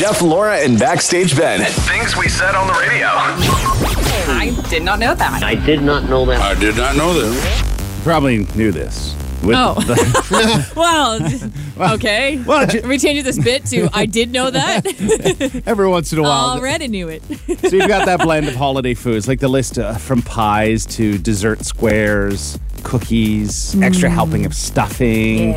Jeff, 0.00 0.22
Laura, 0.22 0.56
and 0.56 0.78
Backstage 0.78 1.36
Ben. 1.36 1.60
Things 1.60 2.16
we 2.16 2.26
said 2.26 2.54
on 2.54 2.66
the 2.66 2.72
radio. 2.72 3.08
I 3.08 4.58
did 4.70 4.82
not 4.82 4.98
know 4.98 5.14
that. 5.14 5.42
I 5.42 5.54
did 5.54 5.82
not 5.82 6.08
know 6.08 6.24
that. 6.24 6.40
I 6.40 6.58
did 6.58 6.74
not 6.74 6.96
know 6.96 7.12
that. 7.12 8.00
Probably 8.02 8.46
knew 8.54 8.72
this. 8.72 9.14
With 9.42 9.56
Oh. 9.56 9.74
the- 9.80 10.72
well, 10.76 11.94
okay. 11.94 12.36
well, 12.46 12.66
j- 12.66 12.82
we 12.82 12.98
changed 12.98 13.24
this 13.24 13.38
bit 13.38 13.64
to 13.66 13.88
I 13.92 14.04
did 14.06 14.30
know 14.32 14.50
that. 14.50 15.62
every 15.66 15.88
once 15.88 16.12
in 16.12 16.18
a 16.18 16.22
while. 16.22 16.58
Already 16.58 16.88
knew 16.88 17.08
it. 17.08 17.22
So 17.70 17.76
you've 17.76 17.88
got 17.88 18.06
that 18.06 18.20
blend 18.20 18.48
of 18.48 18.54
holiday 18.56 18.94
foods, 18.94 19.28
like 19.28 19.38
the 19.40 19.48
list 19.48 19.78
uh, 19.78 19.94
from 19.94 20.22
pies 20.22 20.86
to 20.86 21.18
dessert 21.18 21.64
squares, 21.64 22.58
cookies, 22.82 23.80
extra 23.80 24.08
helping 24.10 24.44
of 24.46 24.54
stuffing, 24.54 25.52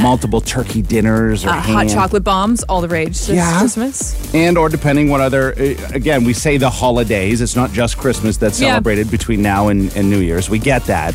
multiple 0.00 0.40
turkey 0.40 0.80
dinners 0.82 1.44
or 1.44 1.50
Uh, 1.50 1.60
hot 1.60 1.88
chocolate 1.88 2.24
bombs, 2.24 2.62
all 2.64 2.80
the 2.80 2.88
rage 2.88 3.18
this 3.26 3.30
Yeah. 3.30 3.58
Christmas. 3.58 4.14
and 4.34 4.56
or 4.58 4.68
depending 4.68 5.08
what 5.10 5.20
other 5.20 5.52
uh, 5.58 5.74
again 5.94 6.24
we 6.24 6.32
say 6.32 6.56
the 6.56 6.70
holidays 6.70 7.40
it's 7.40 7.56
not 7.56 7.72
just 7.72 7.96
christmas 7.98 8.36
that's 8.36 8.60
Yeah. 8.60 8.68
celebrated 8.68 9.10
between 9.10 9.42
now 9.42 9.68
and, 9.68 9.94
and 9.96 10.08
new 10.08 10.18
year's 10.20 10.48
we 10.48 10.58
get 10.58 10.84
that 10.84 11.14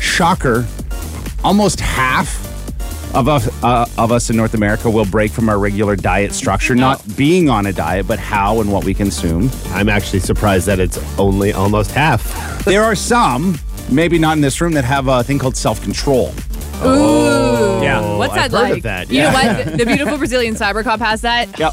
shocker 0.00 0.66
almost 1.48 1.80
half 1.80 2.44
of 3.14 3.26
us, 3.26 3.48
uh, 3.64 3.88
of 3.96 4.12
us 4.12 4.28
in 4.28 4.36
north 4.36 4.52
america 4.52 4.90
will 4.90 5.06
break 5.06 5.32
from 5.32 5.48
our 5.48 5.58
regular 5.58 5.96
diet 5.96 6.34
structure 6.34 6.74
not 6.74 7.00
being 7.16 7.48
on 7.48 7.64
a 7.64 7.72
diet 7.72 8.06
but 8.06 8.18
how 8.18 8.60
and 8.60 8.70
what 8.70 8.84
we 8.84 8.92
consume 8.92 9.50
I'm 9.68 9.88
actually 9.88 10.20
surprised 10.20 10.66
that 10.66 10.78
it's 10.78 10.98
only 11.18 11.54
almost 11.54 11.90
half. 11.92 12.22
there 12.66 12.82
are 12.84 12.94
some 12.94 13.58
maybe 13.90 14.18
not 14.18 14.36
in 14.36 14.42
this 14.42 14.60
room 14.60 14.72
that 14.72 14.84
have 14.84 15.08
a 15.08 15.24
thing 15.24 15.38
called 15.38 15.56
self-control 15.56 16.34
Ooh. 16.84 17.82
Yeah. 17.82 18.16
What's 18.18 18.34
I've 18.34 18.50
that 18.52 18.56
heard 18.58 18.64
of 18.66 18.74
like? 18.76 18.82
that, 18.84 19.10
You 19.10 19.22
know 19.22 19.30
yeah. 19.30 19.56
what? 19.56 19.66
The, 19.66 19.76
the 19.84 19.86
beautiful 19.86 20.18
Brazilian 20.18 20.54
cyber 20.54 20.84
cop 20.84 21.00
has 21.00 21.22
that. 21.22 21.58
yep 21.58 21.72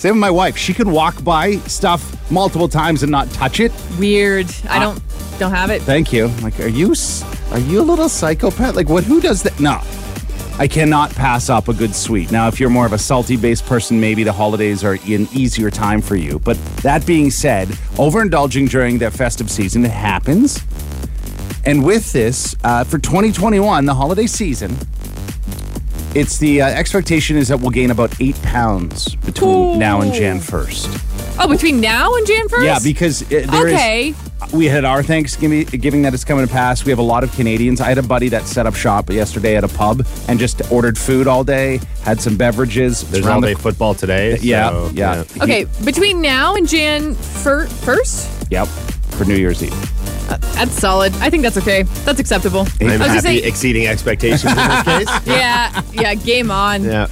same 0.00 0.14
with 0.14 0.20
my 0.20 0.30
wife 0.30 0.56
she 0.56 0.72
can 0.74 0.90
walk 0.90 1.22
by 1.22 1.56
stuff 1.68 2.02
multiple 2.30 2.68
times 2.68 3.02
and 3.02 3.12
not 3.12 3.30
touch 3.32 3.60
it 3.60 3.70
Weird. 3.98 4.46
I 4.68 4.78
Uh, 4.78 4.80
don't 4.80 5.02
don't 5.38 5.52
have 5.54 5.70
it. 5.70 5.80
Thank 5.82 6.12
you. 6.12 6.26
Like, 6.42 6.58
are 6.60 6.68
you 6.68 6.92
s- 6.92 7.22
are 7.52 7.58
you 7.58 7.80
a 7.80 7.86
little 7.90 8.08
psychopath? 8.08 8.74
Like, 8.76 8.88
what? 8.90 9.04
Who 9.04 9.20
does 9.20 9.42
that? 9.44 9.58
No, 9.58 9.80
I 10.58 10.68
cannot 10.68 11.14
pass 11.14 11.48
up 11.48 11.68
a 11.68 11.72
good 11.72 11.94
sweet. 11.94 12.30
Now, 12.30 12.46
if 12.48 12.60
you're 12.60 12.68
more 12.70 12.84
of 12.86 12.92
a 12.92 12.98
salty 12.98 13.36
based 13.36 13.64
person, 13.66 13.98
maybe 14.00 14.22
the 14.24 14.32
holidays 14.32 14.84
are 14.84 14.98
an 15.06 15.28
easier 15.32 15.70
time 15.70 16.02
for 16.02 16.16
you. 16.16 16.38
But 16.44 16.58
that 16.82 17.06
being 17.06 17.30
said, 17.30 17.68
overindulging 17.96 18.68
during 18.68 18.98
the 18.98 19.10
festive 19.10 19.50
season 19.50 19.84
it 19.84 19.90
happens. 19.92 20.60
And 21.64 21.84
with 21.84 22.12
this, 22.12 22.54
uh, 22.64 22.84
for 22.84 22.98
2021, 22.98 23.84
the 23.86 23.94
holiday 23.94 24.26
season, 24.26 24.76
it's 26.14 26.38
the 26.38 26.62
uh, 26.62 26.66
expectation 26.68 27.36
is 27.36 27.48
that 27.48 27.60
we'll 27.60 27.70
gain 27.70 27.90
about 27.90 28.20
eight 28.20 28.40
pounds 28.42 29.14
between 29.16 29.78
now 29.78 30.00
and 30.00 30.12
Jan 30.12 30.38
1st. 30.40 31.36
Oh, 31.42 31.48
between 31.48 31.80
now 31.80 32.14
and 32.16 32.26
Jan 32.26 32.48
first. 32.48 32.64
Yeah, 32.64 32.78
because 32.82 33.22
uh, 33.22 33.46
there 33.50 33.68
is- 33.68 33.74
Okay. 33.74 34.14
we 34.52 34.66
had 34.66 34.84
our 34.84 35.02
Thanksgiving 35.02 35.64
giving 35.66 36.02
that 36.02 36.12
is 36.12 36.24
coming 36.24 36.46
to 36.46 36.52
pass. 36.52 36.84
We 36.84 36.90
have 36.90 36.98
a 36.98 37.02
lot 37.02 37.24
of 37.24 37.32
Canadians. 37.32 37.80
I 37.80 37.88
had 37.88 37.98
a 37.98 38.02
buddy 38.02 38.28
that 38.30 38.46
set 38.46 38.66
up 38.66 38.74
shop 38.74 39.08
yesterday 39.10 39.56
at 39.56 39.64
a 39.64 39.68
pub 39.68 40.06
and 40.28 40.38
just 40.38 40.60
ordered 40.72 40.98
food 40.98 41.26
all 41.26 41.44
day, 41.44 41.80
had 42.02 42.20
some 42.20 42.36
beverages. 42.36 43.08
There's 43.10 43.24
around 43.24 43.36
all 43.36 43.40
the- 43.42 43.46
day 43.48 43.54
football 43.54 43.94
today. 43.94 44.38
Yeah, 44.42 44.70
so, 44.70 44.90
yeah. 44.92 45.24
Okay, 45.40 45.66
between 45.84 46.20
now 46.20 46.56
and 46.56 46.68
Jan 46.68 47.14
fir- 47.14 47.66
first. 47.66 48.28
Yep. 48.50 48.66
For 49.16 49.24
New 49.24 49.36
Year's 49.36 49.62
Eve. 49.62 49.99
That's 50.38 50.72
solid. 50.72 51.12
I 51.16 51.30
think 51.30 51.42
that's 51.42 51.56
okay. 51.58 51.82
That's 52.04 52.20
acceptable. 52.20 52.66
I'm 52.80 52.88
I 52.88 52.96
was 52.98 53.06
happy 53.06 53.20
say, 53.20 53.36
exceeding 53.42 53.86
expectations 53.86 54.44
in 54.52 54.56
this 54.56 54.82
case. 54.82 55.08
yeah, 55.26 55.82
yeah, 55.92 56.14
game 56.14 56.50
on. 56.50 56.84
Yeah. 56.84 57.06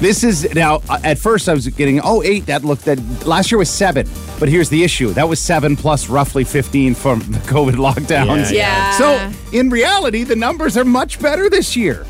This 0.00 0.24
is 0.24 0.54
now. 0.54 0.76
uh, 0.88 0.98
At 1.04 1.18
first, 1.18 1.48
I 1.48 1.52
was 1.52 1.66
getting 1.68 2.00
oh 2.02 2.22
eight. 2.22 2.46
That 2.46 2.64
looked 2.64 2.84
that 2.86 2.98
last 3.26 3.50
year 3.52 3.58
was 3.58 3.68
seven. 3.70 4.08
But 4.38 4.48
here's 4.48 4.70
the 4.70 4.82
issue: 4.82 5.12
that 5.12 5.28
was 5.28 5.38
seven 5.38 5.76
plus 5.76 6.08
roughly 6.08 6.42
fifteen 6.44 6.94
from 6.94 7.20
the 7.30 7.38
COVID 7.40 7.74
lockdowns. 7.74 8.50
Yeah. 8.50 8.92
So 8.98 9.30
in 9.56 9.68
reality, 9.70 10.24
the 10.24 10.36
numbers 10.36 10.76
are 10.76 10.84
much 10.86 11.20
better 11.20 11.50
this 11.50 11.76
year. 11.76 12.06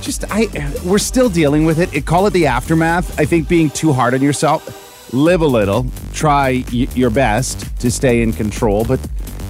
Just 0.00 0.24
I, 0.30 0.46
we're 0.84 0.96
still 0.98 1.28
dealing 1.28 1.66
with 1.66 1.78
it. 1.78 1.92
it. 1.92 2.06
Call 2.06 2.26
it 2.26 2.30
the 2.32 2.46
aftermath. 2.46 3.20
I 3.20 3.26
think 3.26 3.48
being 3.48 3.68
too 3.68 3.92
hard 3.92 4.14
on 4.14 4.22
yourself. 4.22 5.12
Live 5.12 5.42
a 5.42 5.46
little. 5.46 5.86
Try 6.14 6.64
y- 6.72 6.86
your 6.94 7.10
best 7.10 7.78
to 7.80 7.90
stay 7.90 8.22
in 8.22 8.32
control. 8.32 8.84
But 8.86 8.98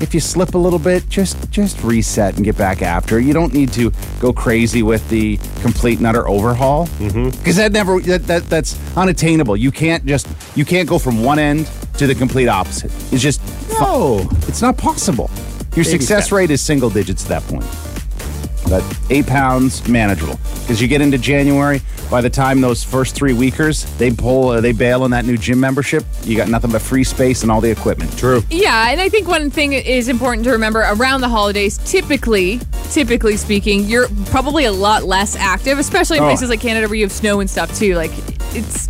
if 0.01 0.15
you 0.15 0.21
slip 0.21 0.55
a 0.55 0.59
little 0.59 0.79
bit, 0.79 1.09
just 1.09 1.51
just 1.51 1.83
reset 1.83 2.37
and 2.37 2.45
get 2.45 2.57
back 2.57 2.83
after. 2.83 3.21
You 3.21 3.33
don't 3.33 3.53
need 3.53 3.73
to 3.75 3.93
go 4.21 4.33
crazy 4.33 4.83
with 4.83 5.09
the 5.11 5.39
complete 5.61 5.99
and 5.99 6.07
utter 6.07 6.29
overhaul 6.29 6.87
mm-hmm. 6.87 7.31
because 7.39 7.57
that 7.57 7.73
never 7.73 8.01
that, 8.01 8.27
that 8.27 8.45
that's 8.45 8.79
unattainable. 8.97 9.57
You 9.57 9.71
can't 9.71 10.05
just 10.07 10.27
you 10.57 10.65
can't 10.65 10.89
go 10.89 10.99
from 10.99 11.23
one 11.23 11.39
end 11.39 11.71
to 11.99 12.07
the 12.07 12.15
complete 12.15 12.49
opposite. 12.49 12.93
It's 13.13 13.23
just 13.23 13.41
no. 13.79 14.29
It's 14.49 14.63
not 14.63 14.77
possible. 14.77 15.31
Your 15.77 15.85
success 15.85 16.25
steps. 16.25 16.33
rate 16.33 16.51
is 16.51 16.61
single 16.61 16.91
digits 16.91 17.25
at 17.25 17.29
that 17.29 17.43
point. 17.45 17.90
But 18.71 18.85
eight 19.11 19.27
pounds 19.27 19.87
manageable 19.89 20.39
because 20.61 20.81
you 20.81 20.87
get 20.89 21.01
into 21.03 21.19
January. 21.19 21.83
By 22.11 22.21
the 22.21 22.31
time 22.31 22.61
those 22.61 22.83
first 22.83 23.15
three 23.17 23.33
weekers 23.33 23.85
they 23.99 24.11
pull 24.13 24.49
uh, 24.51 24.61
they 24.61 24.71
bail 24.73 25.03
on 25.03 25.11
that 25.11 25.25
new 25.25 25.37
gym 25.37 25.59
membership, 25.61 26.05
you 26.23 26.37
got 26.37 26.49
nothing 26.49 26.71
but 26.71 26.81
free 26.81 27.03
space 27.05 27.43
and 27.43 27.51
all 27.51 27.61
the 27.61 27.71
equipment. 27.71 28.17
True. 28.17 28.43
Yeah, 28.49 28.91
and 28.91 29.01
I 29.01 29.09
think 29.09 29.27
one 29.29 29.51
thing 29.51 29.73
is 29.73 30.09
important 30.09 30.45
to 30.45 30.53
remember 30.53 30.81
around 30.81 31.21
the 31.21 31.29
holidays, 31.29 31.79
typically, 31.79 32.61
typically 32.91 33.37
speaking, 33.37 33.85
you're 33.85 34.07
probably 34.27 34.65
a 34.67 34.73
lot 34.73 35.03
less 35.05 35.35
active, 35.37 35.79
especially 35.81 36.19
in 36.19 36.23
Oh. 36.25 36.29
places 36.29 36.49
like 36.49 36.61
Canada 36.61 36.87
where 36.87 36.95
you 36.97 37.05
have 37.05 37.13
snow 37.13 37.41
and 37.41 37.51
stuff 37.51 37.77
too. 37.77 37.97
Like 37.97 38.13
it's 38.55 38.89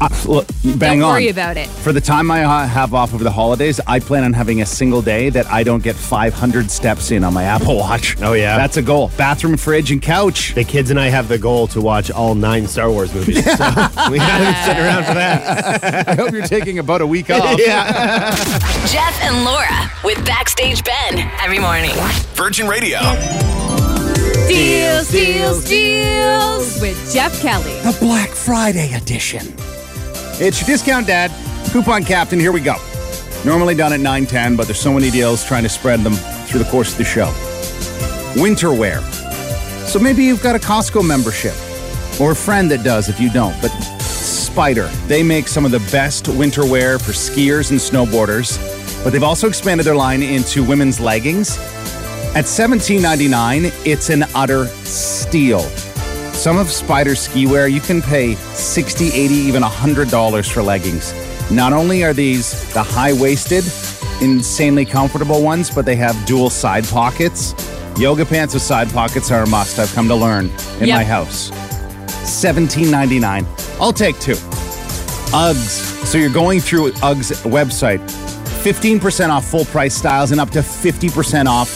Uh, 0.00 0.08
look, 0.26 0.46
you 0.62 0.74
bang 0.76 1.00
don't 1.00 1.08
on. 1.10 1.14
worry 1.14 1.28
about 1.28 1.56
it. 1.56 1.68
For 1.68 1.92
the 1.92 2.00
time 2.00 2.30
I 2.30 2.44
uh, 2.44 2.66
have 2.66 2.94
off 2.94 3.12
over 3.12 3.22
the 3.22 3.30
holidays, 3.30 3.80
I 3.86 4.00
plan 4.00 4.24
on 4.24 4.32
having 4.32 4.62
a 4.62 4.66
single 4.66 5.02
day 5.02 5.28
that 5.30 5.46
I 5.46 5.62
don't 5.62 5.82
get 5.82 5.94
500 5.94 6.70
steps 6.70 7.10
in 7.10 7.22
on 7.24 7.34
my 7.34 7.44
Apple 7.44 7.76
Watch. 7.76 8.16
Oh, 8.24 8.32
yeah? 8.32 8.56
That's 8.56 8.78
a 8.78 8.82
goal. 8.82 9.10
Bathroom, 9.18 9.56
fridge, 9.58 9.90
and 9.90 10.00
couch. 10.00 10.54
The 10.54 10.64
kids 10.64 10.90
and 10.90 10.98
I 10.98 11.08
have 11.08 11.28
the 11.28 11.36
goal 11.38 11.66
to 11.68 11.80
watch 11.82 12.10
all 12.10 12.34
nine 12.34 12.66
Star 12.66 12.90
Wars 12.90 13.12
movies. 13.12 13.44
So 13.44 13.50
we 14.10 14.18
gotta 14.18 14.54
sit 14.64 14.78
around 14.78 15.04
for 15.04 15.14
that. 15.14 16.08
I 16.08 16.14
hope 16.14 16.32
you're 16.32 16.42
taking 16.46 16.78
about 16.78 17.02
a 17.02 17.06
week 17.06 17.28
off. 17.30 17.58
yeah. 17.60 18.30
Jeff 18.86 19.20
and 19.22 19.44
Laura 19.44 19.90
with 20.02 20.24
Backstage 20.24 20.82
Ben 20.84 21.18
every 21.42 21.58
morning. 21.58 21.92
Virgin 22.34 22.66
Radio. 22.66 22.98
Deals, 24.48 25.10
deals, 25.10 25.64
deals 25.64 26.80
with 26.80 27.12
Jeff 27.12 27.40
Kelly. 27.40 27.80
The 27.80 27.96
Black 27.98 28.28
Friday 28.28 28.92
edition. 28.92 29.40
It's 30.38 30.60
your 30.60 30.66
discount 30.66 31.06
dad, 31.06 31.30
coupon 31.70 32.04
captain. 32.04 32.38
Here 32.38 32.52
we 32.52 32.60
go. 32.60 32.76
Normally 33.46 33.74
done 33.74 33.94
at 33.94 34.00
9:10, 34.00 34.54
but 34.56 34.66
there's 34.66 34.78
so 34.78 34.92
many 34.92 35.10
deals 35.10 35.44
trying 35.44 35.62
to 35.62 35.68
spread 35.70 36.02
them 36.04 36.14
through 36.46 36.62
the 36.62 36.70
course 36.70 36.92
of 36.92 36.98
the 36.98 37.04
show. 37.04 37.32
Winter 38.40 38.70
wear. 38.72 39.00
So 39.86 39.98
maybe 39.98 40.24
you've 40.24 40.42
got 40.42 40.54
a 40.54 40.58
Costco 40.58 41.06
membership 41.06 41.54
or 42.20 42.32
a 42.32 42.36
friend 42.36 42.70
that 42.70 42.82
does 42.84 43.08
if 43.08 43.18
you 43.18 43.30
don't, 43.30 43.58
but 43.62 43.70
Spyder, 44.00 44.90
they 45.08 45.22
make 45.22 45.48
some 45.48 45.64
of 45.64 45.70
the 45.70 45.80
best 45.90 46.28
winter 46.28 46.66
wear 46.66 46.98
for 46.98 47.12
skiers 47.12 47.70
and 47.70 47.80
snowboarders, 47.80 48.58
but 49.02 49.12
they've 49.12 49.22
also 49.22 49.48
expanded 49.48 49.86
their 49.86 49.96
line 49.96 50.22
into 50.22 50.62
women's 50.62 51.00
leggings. 51.00 51.58
At 52.34 52.46
$17.99, 52.46 53.72
it's 53.86 54.10
an 54.10 54.24
utter 54.34 54.66
steal. 54.66 55.60
Some 56.32 56.58
of 56.58 56.66
Spyder's 56.66 57.20
ski 57.20 57.46
wear, 57.46 57.68
you 57.68 57.80
can 57.80 58.02
pay 58.02 58.32
$60, 58.34 59.10
$80, 59.10 59.30
even 59.30 59.62
$100 59.62 60.52
for 60.52 60.60
leggings. 60.62 61.14
Not 61.50 61.72
only 61.72 62.02
are 62.02 62.12
these 62.12 62.72
the 62.74 62.82
high 62.82 63.12
waisted, 63.12 63.62
insanely 64.20 64.84
comfortable 64.84 65.42
ones, 65.44 65.70
but 65.70 65.84
they 65.86 65.94
have 65.94 66.26
dual 66.26 66.50
side 66.50 66.84
pockets. 66.88 67.54
Yoga 67.96 68.26
pants 68.26 68.52
with 68.54 68.64
side 68.64 68.90
pockets 68.92 69.30
are 69.30 69.44
a 69.44 69.48
must, 69.48 69.78
I've 69.78 69.92
come 69.94 70.08
to 70.08 70.16
learn 70.16 70.46
in 70.80 70.88
Yep. 70.88 70.96
my 70.96 71.04
house. 71.04 71.50
$17.99. 72.24 73.46
I'll 73.80 73.92
take 73.92 74.18
two. 74.18 74.34
Uggs. 75.32 76.04
So 76.04 76.18
you're 76.18 76.30
going 76.30 76.58
through 76.60 76.90
Uggs 76.94 77.30
website. 77.48 78.00
15% 78.64 79.28
off 79.30 79.44
full 79.44 79.66
price 79.66 79.94
styles 79.94 80.32
and 80.32 80.40
up 80.40 80.50
to 80.50 80.60
50% 80.62 81.46
off 81.46 81.68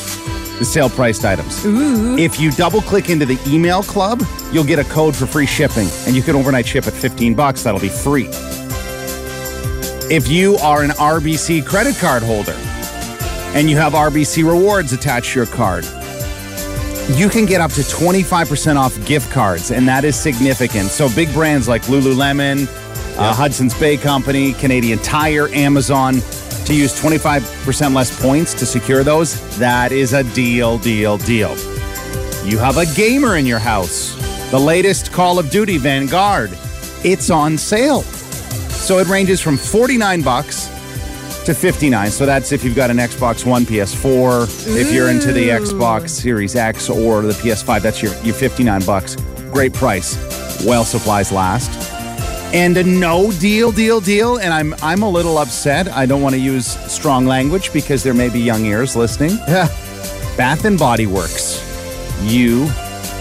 the 0.58 0.64
sale 0.64 0.90
priced 0.90 1.24
items. 1.24 1.64
If 1.64 2.40
you 2.40 2.50
double 2.50 2.80
click 2.80 3.10
into 3.10 3.26
the 3.26 3.38
email 3.46 3.82
club, 3.82 4.22
you'll 4.52 4.64
get 4.64 4.78
a 4.78 4.84
code 4.84 5.14
for 5.14 5.26
free 5.26 5.46
shipping 5.46 5.88
and 6.06 6.16
you 6.16 6.22
can 6.22 6.36
overnight 6.36 6.66
ship 6.66 6.86
at 6.86 6.92
15 6.92 7.34
bucks. 7.34 7.62
That'll 7.62 7.80
be 7.80 7.88
free. 7.88 8.28
If 10.10 10.28
you 10.28 10.56
are 10.56 10.82
an 10.82 10.90
RBC 10.90 11.66
credit 11.66 11.96
card 11.96 12.22
holder 12.22 12.56
and 13.54 13.68
you 13.68 13.76
have 13.76 13.92
RBC 13.92 14.44
rewards 14.44 14.92
attached 14.92 15.32
to 15.32 15.40
your 15.40 15.46
card, 15.46 15.84
you 17.14 17.28
can 17.28 17.46
get 17.46 17.60
up 17.60 17.72
to 17.72 17.80
25% 17.80 18.76
off 18.76 19.02
gift 19.06 19.30
cards, 19.30 19.70
and 19.70 19.88
that 19.88 20.04
is 20.04 20.14
significant. 20.14 20.88
So, 20.88 21.08
big 21.14 21.32
brands 21.32 21.66
like 21.66 21.82
Lululemon, 21.84 22.66
uh, 23.16 23.32
Hudson's 23.32 23.78
Bay 23.78 23.96
Company, 23.96 24.52
Canadian 24.52 24.98
Tire, 24.98 25.48
Amazon, 25.48 26.16
to 26.68 26.74
use 26.74 27.00
25% 27.00 27.94
less 27.94 28.22
points 28.22 28.52
to 28.52 28.66
secure 28.66 29.02
those, 29.02 29.58
that 29.58 29.90
is 29.90 30.12
a 30.12 30.22
deal, 30.34 30.76
deal, 30.78 31.16
deal. 31.16 31.56
You 32.44 32.58
have 32.58 32.76
a 32.76 32.84
gamer 32.94 33.36
in 33.36 33.46
your 33.46 33.58
house. 33.58 34.14
The 34.50 34.58
latest 34.58 35.10
Call 35.10 35.38
of 35.38 35.48
Duty 35.48 35.78
Vanguard, 35.78 36.50
it's 37.04 37.30
on 37.30 37.56
sale. 37.56 38.02
So 38.02 38.98
it 38.98 39.08
ranges 39.08 39.40
from 39.40 39.56
49 39.56 40.20
bucks 40.22 40.66
to 41.46 41.54
59. 41.54 42.10
So 42.10 42.26
that's 42.26 42.52
if 42.52 42.62
you've 42.62 42.76
got 42.76 42.90
an 42.90 42.98
Xbox 42.98 43.46
One, 43.46 43.64
PS4. 43.64 44.76
If 44.76 44.92
you're 44.92 45.08
into 45.08 45.32
the 45.32 45.48
Xbox 45.48 46.10
Series 46.10 46.54
X 46.54 46.90
or 46.90 47.22
the 47.22 47.32
PS5, 47.32 47.80
that's 47.80 48.02
your, 48.02 48.12
your 48.22 48.34
59 48.34 48.84
bucks. 48.84 49.16
Great 49.52 49.72
price. 49.72 50.16
While 50.66 50.84
supplies 50.84 51.32
last. 51.32 51.87
And 52.52 52.76
a 52.78 52.84
no 52.84 53.30
deal, 53.32 53.70
deal, 53.70 54.00
deal. 54.00 54.38
And 54.38 54.54
I'm 54.54 54.74
I'm 54.82 55.02
a 55.02 55.08
little 55.08 55.38
upset. 55.38 55.88
I 55.88 56.06
don't 56.06 56.22
want 56.22 56.34
to 56.34 56.40
use 56.40 56.66
strong 56.90 57.26
language 57.26 57.72
because 57.72 58.02
there 58.02 58.14
may 58.14 58.30
be 58.30 58.40
young 58.40 58.64
ears 58.64 58.96
listening. 58.96 59.36
Bath 60.36 60.64
and 60.64 60.78
Body 60.78 61.06
Works. 61.06 61.62
You 62.22 62.68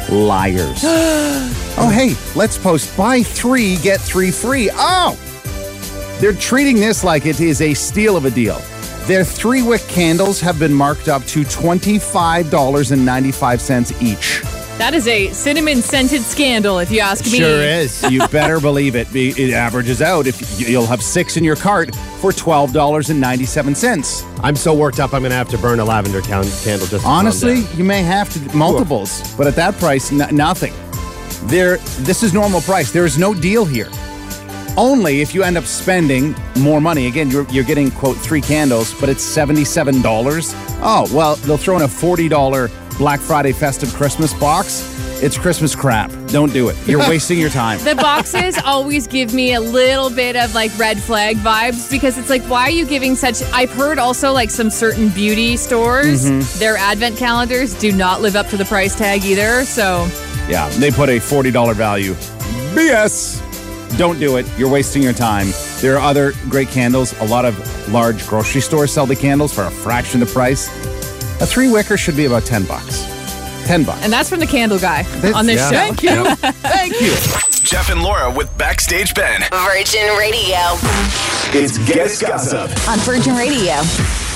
liars. 0.10 0.82
oh, 0.86 1.92
hey, 1.94 2.16
let's 2.36 2.58
post 2.58 2.96
buy 2.96 3.22
three, 3.22 3.76
get 3.78 4.00
three 4.00 4.32
free. 4.32 4.70
Oh! 4.74 5.20
They're 6.20 6.32
treating 6.34 6.78
this 6.78 7.04
like 7.04 7.26
it 7.26 7.42
is 7.42 7.62
a 7.62 7.74
steal 7.74 8.16
of 8.16 8.24
a 8.26 8.32
deal. 8.32 8.62
Their 9.08 9.24
three 9.24 9.62
wick 9.62 9.82
candles 9.88 10.40
have 10.42 10.60
been 10.60 10.74
marked 10.74 11.10
up 11.10 11.24
to 11.26 11.44
$25.95 11.44 14.02
each. 14.02 14.42
That 14.78 14.94
is 14.94 15.08
a 15.08 15.30
cinnamon 15.34 15.82
scented 15.82 16.22
scandal, 16.22 16.78
if 16.78 16.92
you 16.92 17.00
ask 17.00 17.26
me. 17.26 17.40
Sure 17.40 17.62
is. 17.64 18.04
You 18.12 18.28
better 18.28 18.60
believe 18.60 18.96
it. 18.96 19.08
It 19.16 19.52
averages 19.52 20.04
out. 20.04 20.28
If 20.28 20.60
you- 20.60 20.68
you'll 20.68 20.86
have 20.86 21.02
six 21.02 21.36
in 21.36 21.44
your 21.44 21.56
cart 21.56 21.96
for 22.22 22.32
$12.97. 22.32 24.24
I'm 24.44 24.56
so 24.56 24.76
worked 24.76 25.00
up. 25.00 25.16
I'm 25.16 25.24
gonna 25.24 25.34
have 25.34 25.50
to 25.50 25.58
burn 25.58 25.80
a 25.80 25.86
lavender 25.86 26.22
candle 26.22 26.44
just. 26.48 26.90
to 26.92 27.02
Honestly, 27.04 27.66
you 27.76 27.84
may 27.84 28.04
have 28.04 28.32
to 28.34 28.56
multiples, 28.56 29.24
but 29.36 29.48
at 29.48 29.56
that 29.56 29.80
price, 29.80 30.12
n- 30.12 30.28
nothing. 30.32 30.74
There, 31.48 31.78
this 32.02 32.22
is 32.22 32.32
normal 32.34 32.62
price. 32.62 32.92
There 32.92 33.06
is 33.06 33.18
no 33.18 33.34
deal 33.34 33.66
here. 33.66 33.90
Only 34.78 35.22
if 35.22 35.34
you 35.34 35.42
end 35.42 35.58
up 35.58 35.66
spending 35.66 36.36
more 36.58 36.80
money. 36.80 37.08
Again, 37.08 37.32
you're, 37.32 37.48
you're 37.50 37.64
getting 37.64 37.90
quote 37.90 38.16
three 38.18 38.42
candles, 38.42 38.94
but 39.00 39.10
it's 39.10 39.24
seventy-seven 39.24 40.04
dollars. 40.04 40.54
Oh 40.84 41.08
well, 41.12 41.36
they'll 41.38 41.58
throw 41.58 41.78
in 41.78 41.82
a 41.82 41.88
forty-dollar 41.88 42.70
Black 42.98 43.20
Friday 43.20 43.52
festive 43.52 43.94
Christmas 43.94 44.34
box. 44.34 44.96
It's 45.22 45.38
Christmas 45.38 45.76
crap. 45.76 46.12
Don't 46.28 46.54
do 46.54 46.70
it. 46.70 46.76
You're 46.88 47.00
wasting 47.10 47.40
your 47.40 47.50
time. 47.50 47.80
The 47.84 47.96
boxes 47.96 48.58
always 48.66 49.08
give 49.08 49.34
me 49.34 49.54
a 49.54 49.60
little 49.60 50.10
bit 50.12 50.36
of 50.36 50.54
like 50.54 50.78
red 50.78 51.00
flag 51.00 51.38
vibes 51.38 51.90
because 51.90 52.18
it's 52.18 52.30
like, 52.30 52.44
why 52.44 52.62
are 52.64 52.70
you 52.72 52.86
giving 52.86 53.16
such? 53.16 53.42
I've 53.54 53.72
heard 53.72 53.98
also 54.00 54.32
like 54.32 54.50
some 54.52 54.70
certain 54.70 55.10
beauty 55.10 55.58
stores, 55.58 56.26
Mm-hmm. 56.30 56.60
their 56.60 56.78
advent 56.78 57.18
calendars 57.18 57.74
do 57.80 57.92
not 57.92 58.22
live 58.22 58.36
up 58.36 58.48
to 58.48 58.58
the 58.58 58.66
price 58.66 58.96
tag 58.96 59.24
either. 59.26 59.64
So 59.66 60.08
Yeah, 60.48 60.70
they 60.78 60.92
put 60.92 61.10
a 61.10 61.18
$40 61.20 61.74
value. 61.76 62.14
BS. 62.76 63.44
Don't 63.98 64.20
do 64.20 64.36
it. 64.38 64.46
You're 64.58 64.70
wasting 64.70 65.02
your 65.02 65.14
time. 65.14 65.48
There 65.80 65.96
are 65.98 66.02
other 66.02 66.34
great 66.50 66.68
candles. 66.68 67.18
A 67.22 67.26
lot 67.26 67.46
of 67.46 67.92
large 67.92 68.28
grocery 68.28 68.62
stores 68.62 68.92
sell 68.92 69.06
the 69.06 69.16
candles 69.16 69.54
for 69.54 69.64
a 69.64 69.72
fraction 69.72 70.22
of 70.22 70.28
the 70.28 70.34
price. 70.34 70.68
A 71.40 71.46
three 71.46 71.70
wicker 71.70 71.98
should 71.98 72.16
be 72.16 72.26
about 72.26 72.46
10 72.46 72.66
bucks. 72.66 73.06
10 73.68 73.84
bucks. 73.84 74.04
And 74.04 74.12
that's 74.12 74.30
from 74.30 74.40
the 74.40 74.48
candle 74.48 74.80
guy 74.80 75.04
on 75.36 75.46
this 75.46 75.60
yeah. 75.60 75.70
show. 75.70 75.94
Thank 75.94 76.04
you. 76.04 76.36
Thank 76.64 77.02
you. 77.02 77.14
Jeff 77.64 77.90
and 77.90 78.02
Laura 78.02 78.32
with 78.32 78.56
Backstage 78.58 79.14
Ben. 79.14 79.42
Virgin 79.52 80.08
Radio. 80.18 80.58
It's 81.54 81.78
Guest 81.80 82.22
Gossip. 82.22 82.72
On 82.88 82.98
Virgin 83.00 83.36
Radio. 83.36 83.76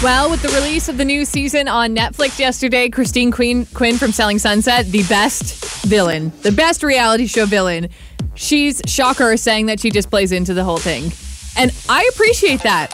Well, 0.03 0.29
with 0.29 0.41
the 0.41 0.49
release 0.49 0.89
of 0.89 0.97
the 0.97 1.05
new 1.05 1.25
season 1.25 1.67
on 1.67 1.95
Netflix 1.95 2.39
yesterday, 2.39 2.89
Christine 2.89 3.31
Queen 3.31 3.65
Quinn 3.67 3.97
from 3.97 4.11
Selling 4.11 4.37
Sunset, 4.37 4.87
the 4.87 5.03
best 5.03 5.85
villain, 5.85 6.31
the 6.41 6.51
best 6.51 6.83
reality 6.83 7.25
show 7.25 7.45
villain, 7.45 7.87
she's 8.35 8.81
shocker 8.85 9.37
saying 9.37 9.67
that 9.67 9.79
she 9.79 9.91
just 9.91 10.09
plays 10.09 10.31
into 10.31 10.53
the 10.53 10.63
whole 10.63 10.77
thing. 10.77 11.11
And 11.55 11.71
I 11.87 12.09
appreciate 12.13 12.61
that. 12.63 12.89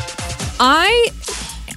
I 0.60 1.10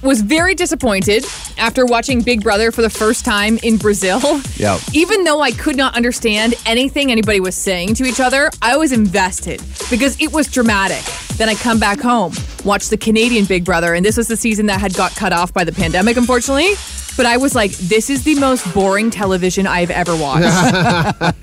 was 0.01 0.21
very 0.21 0.55
disappointed 0.55 1.25
after 1.57 1.85
watching 1.85 2.21
Big 2.21 2.41
Brother 2.43 2.71
for 2.71 2.81
the 2.81 2.89
first 2.89 3.23
time 3.25 3.57
in 3.63 3.77
Brazil. 3.77 4.19
Yeah. 4.55 4.79
Even 4.93 5.23
though 5.23 5.41
I 5.41 5.51
could 5.51 5.75
not 5.75 5.95
understand 5.95 6.55
anything 6.65 7.11
anybody 7.11 7.39
was 7.39 7.55
saying 7.55 7.95
to 7.95 8.05
each 8.05 8.19
other, 8.19 8.51
I 8.61 8.77
was 8.77 8.91
invested 8.91 9.61
because 9.89 10.19
it 10.19 10.31
was 10.31 10.47
dramatic. 10.47 11.03
Then 11.37 11.49
I 11.49 11.55
come 11.55 11.79
back 11.79 11.99
home, 11.99 12.33
watch 12.63 12.89
the 12.89 12.97
Canadian 12.97 13.45
Big 13.45 13.65
Brother, 13.65 13.93
and 13.93 14.05
this 14.05 14.17
was 14.17 14.27
the 14.27 14.37
season 14.37 14.67
that 14.67 14.79
had 14.79 14.93
got 14.93 15.15
cut 15.15 15.33
off 15.33 15.53
by 15.53 15.63
the 15.63 15.71
pandemic, 15.71 16.17
unfortunately. 16.17 16.73
But 17.17 17.25
I 17.25 17.37
was 17.37 17.53
like, 17.53 17.71
this 17.71 18.09
is 18.09 18.23
the 18.23 18.35
most 18.39 18.73
boring 18.73 19.11
television 19.11 19.67
I've 19.67 19.91
ever 19.91 20.15
watched. 20.15 20.45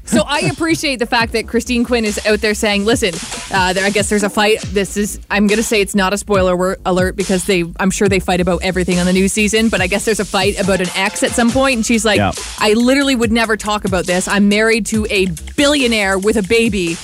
so 0.08 0.22
I 0.26 0.48
appreciate 0.50 0.98
the 0.98 1.06
fact 1.06 1.32
that 1.32 1.46
Christine 1.46 1.84
Quinn 1.84 2.04
is 2.04 2.24
out 2.26 2.40
there 2.40 2.54
saying, 2.54 2.84
listen, 2.84 3.12
uh, 3.54 3.72
there, 3.74 3.84
I 3.84 3.90
guess 3.90 4.08
there's 4.08 4.22
a 4.22 4.30
fight. 4.30 4.60
This 4.68 4.96
is, 4.96 5.20
I'm 5.30 5.46
going 5.46 5.58
to 5.58 5.62
say 5.62 5.80
it's 5.80 5.94
not 5.94 6.12
a 6.12 6.18
spoiler 6.18 6.78
alert 6.86 7.16
because 7.16 7.44
they, 7.44 7.64
I'm 7.78 7.90
sure 7.90 8.08
they 8.08 8.18
fight 8.20 8.40
about 8.40 8.62
everything 8.62 8.98
on 8.98 9.06
the 9.06 9.12
new 9.12 9.28
season, 9.28 9.68
but 9.68 9.80
I 9.80 9.86
guess 9.86 10.04
there's 10.04 10.20
a 10.20 10.24
fight 10.24 10.58
about 10.58 10.80
an 10.80 10.88
ex 10.96 11.22
at 11.22 11.30
some 11.32 11.50
point, 11.50 11.76
And 11.76 11.86
she's 11.86 12.04
like, 12.04 12.16
Yeah. 12.18 12.32
I 12.58 12.72
literally 12.72 13.14
would 13.14 13.30
never 13.32 13.56
talk 13.56 13.84
about 13.84 14.06
this. 14.06 14.26
I'm 14.26 14.48
married 14.48 14.86
to 14.86 15.06
a 15.10 15.26
billionaire 15.56 16.18
with 16.18 16.36
a 16.38 16.42
baby. 16.42 16.96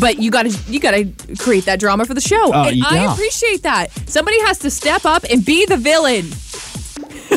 But 0.00 0.18
you 0.18 0.32
gotta 0.32 0.50
you 0.68 0.80
gotta 0.80 1.08
create 1.38 1.64
that 1.66 1.78
drama 1.78 2.04
for 2.06 2.14
the 2.14 2.20
show. 2.20 2.52
Uh, 2.52 2.68
and 2.68 2.82
I 2.84 3.12
appreciate 3.12 3.62
that. 3.62 3.90
Somebody 4.08 4.40
has 4.44 4.58
to 4.60 4.70
step 4.70 5.04
up 5.04 5.24
and 5.30 5.44
be 5.44 5.64
the 5.64 5.76
villain. 5.76 6.26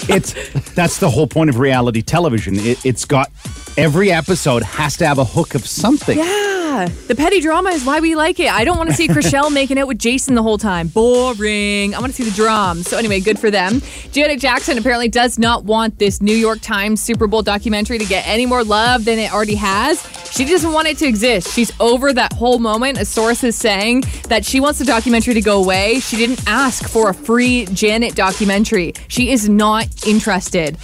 It's 0.10 0.34
that's 0.74 1.00
the 1.00 1.10
whole 1.10 1.28
point 1.28 1.50
of 1.50 1.60
reality 1.60 2.02
television. 2.02 2.56
It, 2.58 2.86
it's 2.86 3.06
got 3.06 3.32
every 3.78 4.12
episode 4.12 4.64
has 4.64 4.98
to 4.98 5.08
have 5.08 5.20
a 5.20 5.26
hook 5.26 5.56
of 5.56 5.66
something. 5.66 6.18
Yeah, 6.18 6.49
the 6.88 7.16
petty 7.16 7.42
drama 7.42 7.70
is 7.70 7.86
why 7.86 8.00
we 8.00 8.16
like 8.16 8.40
it. 8.40 8.52
I 8.52 8.64
don't 8.64 8.78
want 8.78 8.90
to 8.90 8.96
see 8.96 9.08
Chrishell 9.10 9.52
making 9.52 9.78
out 9.78 9.88
with 9.88 10.00
Jason 10.00 10.36
the 10.36 10.44
whole 10.44 10.58
time. 10.58 10.88
Boring. 10.88 11.96
I 11.96 12.00
want 12.00 12.14
to 12.14 12.24
see 12.24 12.30
the 12.30 12.36
drums. 12.36 12.88
So 12.88 12.98
anyway, 12.98 13.20
good 13.20 13.40
for 13.40 13.52
them. 13.52 13.81
Janet 14.12 14.40
Jackson 14.40 14.78
apparently 14.78 15.10
does 15.10 15.40
not 15.40 15.66
want 15.66 16.00
this 16.00 16.22
New 16.22 16.36
York 16.36 16.60
Times 16.62 17.02
Super 17.02 17.28
Bowl 17.28 17.42
documentary 17.42 17.98
to 17.98 18.06
get 18.06 18.28
any 18.28 18.46
more 18.46 18.64
love 18.64 19.06
than 19.06 19.20
it 19.20 19.34
already 19.34 19.56
has. 19.56 20.02
She 20.31 20.46
doesn't 20.46 20.72
want 20.72 20.88
it 20.88 20.98
to 21.00 21.08
exist. 21.08 21.54
She's 21.54 21.72
over 21.80 22.14
that 22.14 22.34
whole 22.34 22.60
moment. 22.60 23.00
A 23.00 23.06
source 23.06 23.44
is 23.44 23.56
saying 23.56 24.04
that 24.28 24.46
she 24.46 24.60
wants 24.60 24.80
the 24.80 24.86
documentary 24.86 25.34
to 25.34 25.42
go 25.42 25.62
away. 25.62 26.00
She 26.00 26.18
didn't 26.18 26.48
ask 26.48 26.88
for 26.88 27.10
a 27.10 27.14
free 27.14 27.66
Janet 27.74 28.16
documentary. 28.16 28.94
She 29.08 29.31
is 29.31 29.50
not 29.50 29.88
interested. 30.06 30.78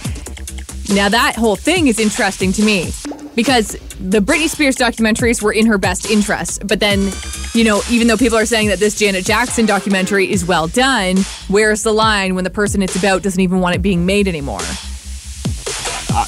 Now 0.92 1.08
that 1.08 1.34
whole 1.36 1.56
thing 1.56 1.88
is 1.88 1.98
interesting 1.98 2.52
to 2.52 2.62
me 2.62 2.92
because 3.36 3.72
the 4.00 4.18
Britney 4.18 4.48
Spears 4.48 4.74
documentaries 4.74 5.40
were 5.40 5.52
in 5.52 5.66
her 5.66 5.78
best 5.78 6.10
interest. 6.10 6.66
But 6.66 6.80
then, 6.80 7.12
you 7.52 7.62
know, 7.62 7.82
even 7.88 8.08
though 8.08 8.16
people 8.16 8.38
are 8.38 8.46
saying 8.46 8.68
that 8.68 8.80
this 8.80 8.98
Janet 8.98 9.24
Jackson 9.24 9.66
documentary 9.66 10.30
is 10.32 10.44
well 10.44 10.66
done, 10.66 11.18
where's 11.46 11.84
the 11.84 11.92
line 11.92 12.34
when 12.34 12.42
the 12.44 12.50
person 12.50 12.82
it's 12.82 12.96
about 12.96 13.22
doesn't 13.22 13.40
even 13.40 13.60
want 13.60 13.76
it 13.76 13.82
being 13.82 14.04
made 14.04 14.26
anymore? 14.26 14.60
Uh, 16.10 16.24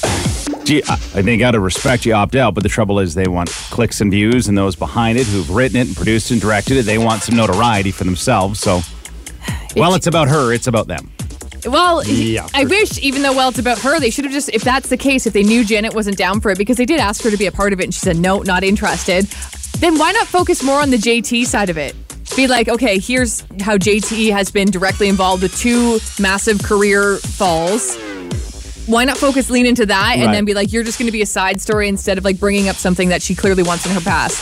gee, 0.63 0.83
I 0.87 0.93
I 0.93 1.21
think 1.23 1.41
out 1.41 1.55
of 1.55 1.63
respect, 1.63 2.05
you 2.05 2.13
opt 2.13 2.35
out. 2.35 2.53
But 2.53 2.63
the 2.63 2.69
trouble 2.69 2.99
is, 2.99 3.15
they 3.15 3.27
want 3.27 3.49
clicks 3.49 3.99
and 3.99 4.11
views, 4.11 4.47
and 4.47 4.57
those 4.57 4.75
behind 4.75 5.17
it 5.17 5.25
who've 5.25 5.49
written 5.49 5.77
it 5.77 5.87
and 5.87 5.95
produced 5.95 6.29
and 6.31 6.39
directed 6.39 6.77
it, 6.77 6.83
they 6.83 6.99
want 6.99 7.23
some 7.23 7.35
notoriety 7.35 7.91
for 7.91 8.03
themselves. 8.03 8.59
So, 8.59 8.81
well, 9.75 9.95
it's 9.95 10.07
about 10.07 10.27
her. 10.27 10.53
It's 10.53 10.67
about 10.67 10.87
them. 10.87 11.11
Well, 11.65 12.05
Yeah, 12.05 12.47
I 12.53 12.63
wish, 12.65 12.97
even 12.99 13.21
though, 13.21 13.33
well, 13.35 13.49
it's 13.49 13.59
about 13.59 13.79
her, 13.79 13.99
they 13.99 14.09
should 14.09 14.25
have 14.25 14.33
just, 14.33 14.49
if 14.53 14.63
that's 14.63 14.89
the 14.89 14.97
case, 14.97 15.25
if 15.27 15.33
they 15.33 15.43
knew 15.43 15.63
Janet 15.65 15.93
wasn't 15.93 16.17
down 16.17 16.39
for 16.41 16.51
it, 16.51 16.57
because 16.57 16.77
they 16.77 16.85
did 16.85 16.99
ask 16.99 17.21
her 17.23 17.31
to 17.31 17.37
be 17.37 17.45
a 17.47 17.51
part 17.51 17.73
of 17.73 17.79
it 17.79 17.83
and 17.85 17.93
she 17.93 17.99
said, 17.99 18.17
no, 18.17 18.39
not 18.41 18.63
interested, 18.63 19.25
then 19.79 19.97
why 19.97 20.11
not 20.11 20.27
focus 20.27 20.63
more 20.63 20.81
on 20.81 20.89
the 20.89 20.97
JT 20.97 21.45
side 21.45 21.69
of 21.69 21.77
it? 21.77 21.95
Be 22.35 22.47
like, 22.47 22.69
okay, 22.69 22.99
here's 22.99 23.41
how 23.61 23.77
JT 23.77 24.31
has 24.31 24.51
been 24.51 24.69
directly 24.69 25.09
involved 25.09 25.41
with 25.43 25.57
two 25.57 25.99
massive 26.21 26.61
career 26.63 27.17
falls. 27.17 27.97
Why 28.85 29.03
not 29.05 29.17
focus, 29.17 29.49
lean 29.49 29.65
into 29.65 29.85
that, 29.87 30.13
and 30.15 30.25
Right. 30.27 30.31
then 30.33 30.45
be 30.45 30.53
like, 30.53 30.71
you're 30.71 30.83
just 30.83 30.97
going 30.99 31.07
to 31.07 31.11
be 31.11 31.21
a 31.21 31.25
side 31.27 31.59
story 31.61 31.87
instead 31.87 32.17
of 32.17 32.23
like 32.25 32.39
bringing 32.39 32.69
up 32.69 32.75
something 32.75 33.09
that 33.09 33.21
she 33.21 33.35
clearly 33.35 33.63
wants 33.63 33.85
in 33.85 33.91
her 33.91 34.01
past? 34.01 34.37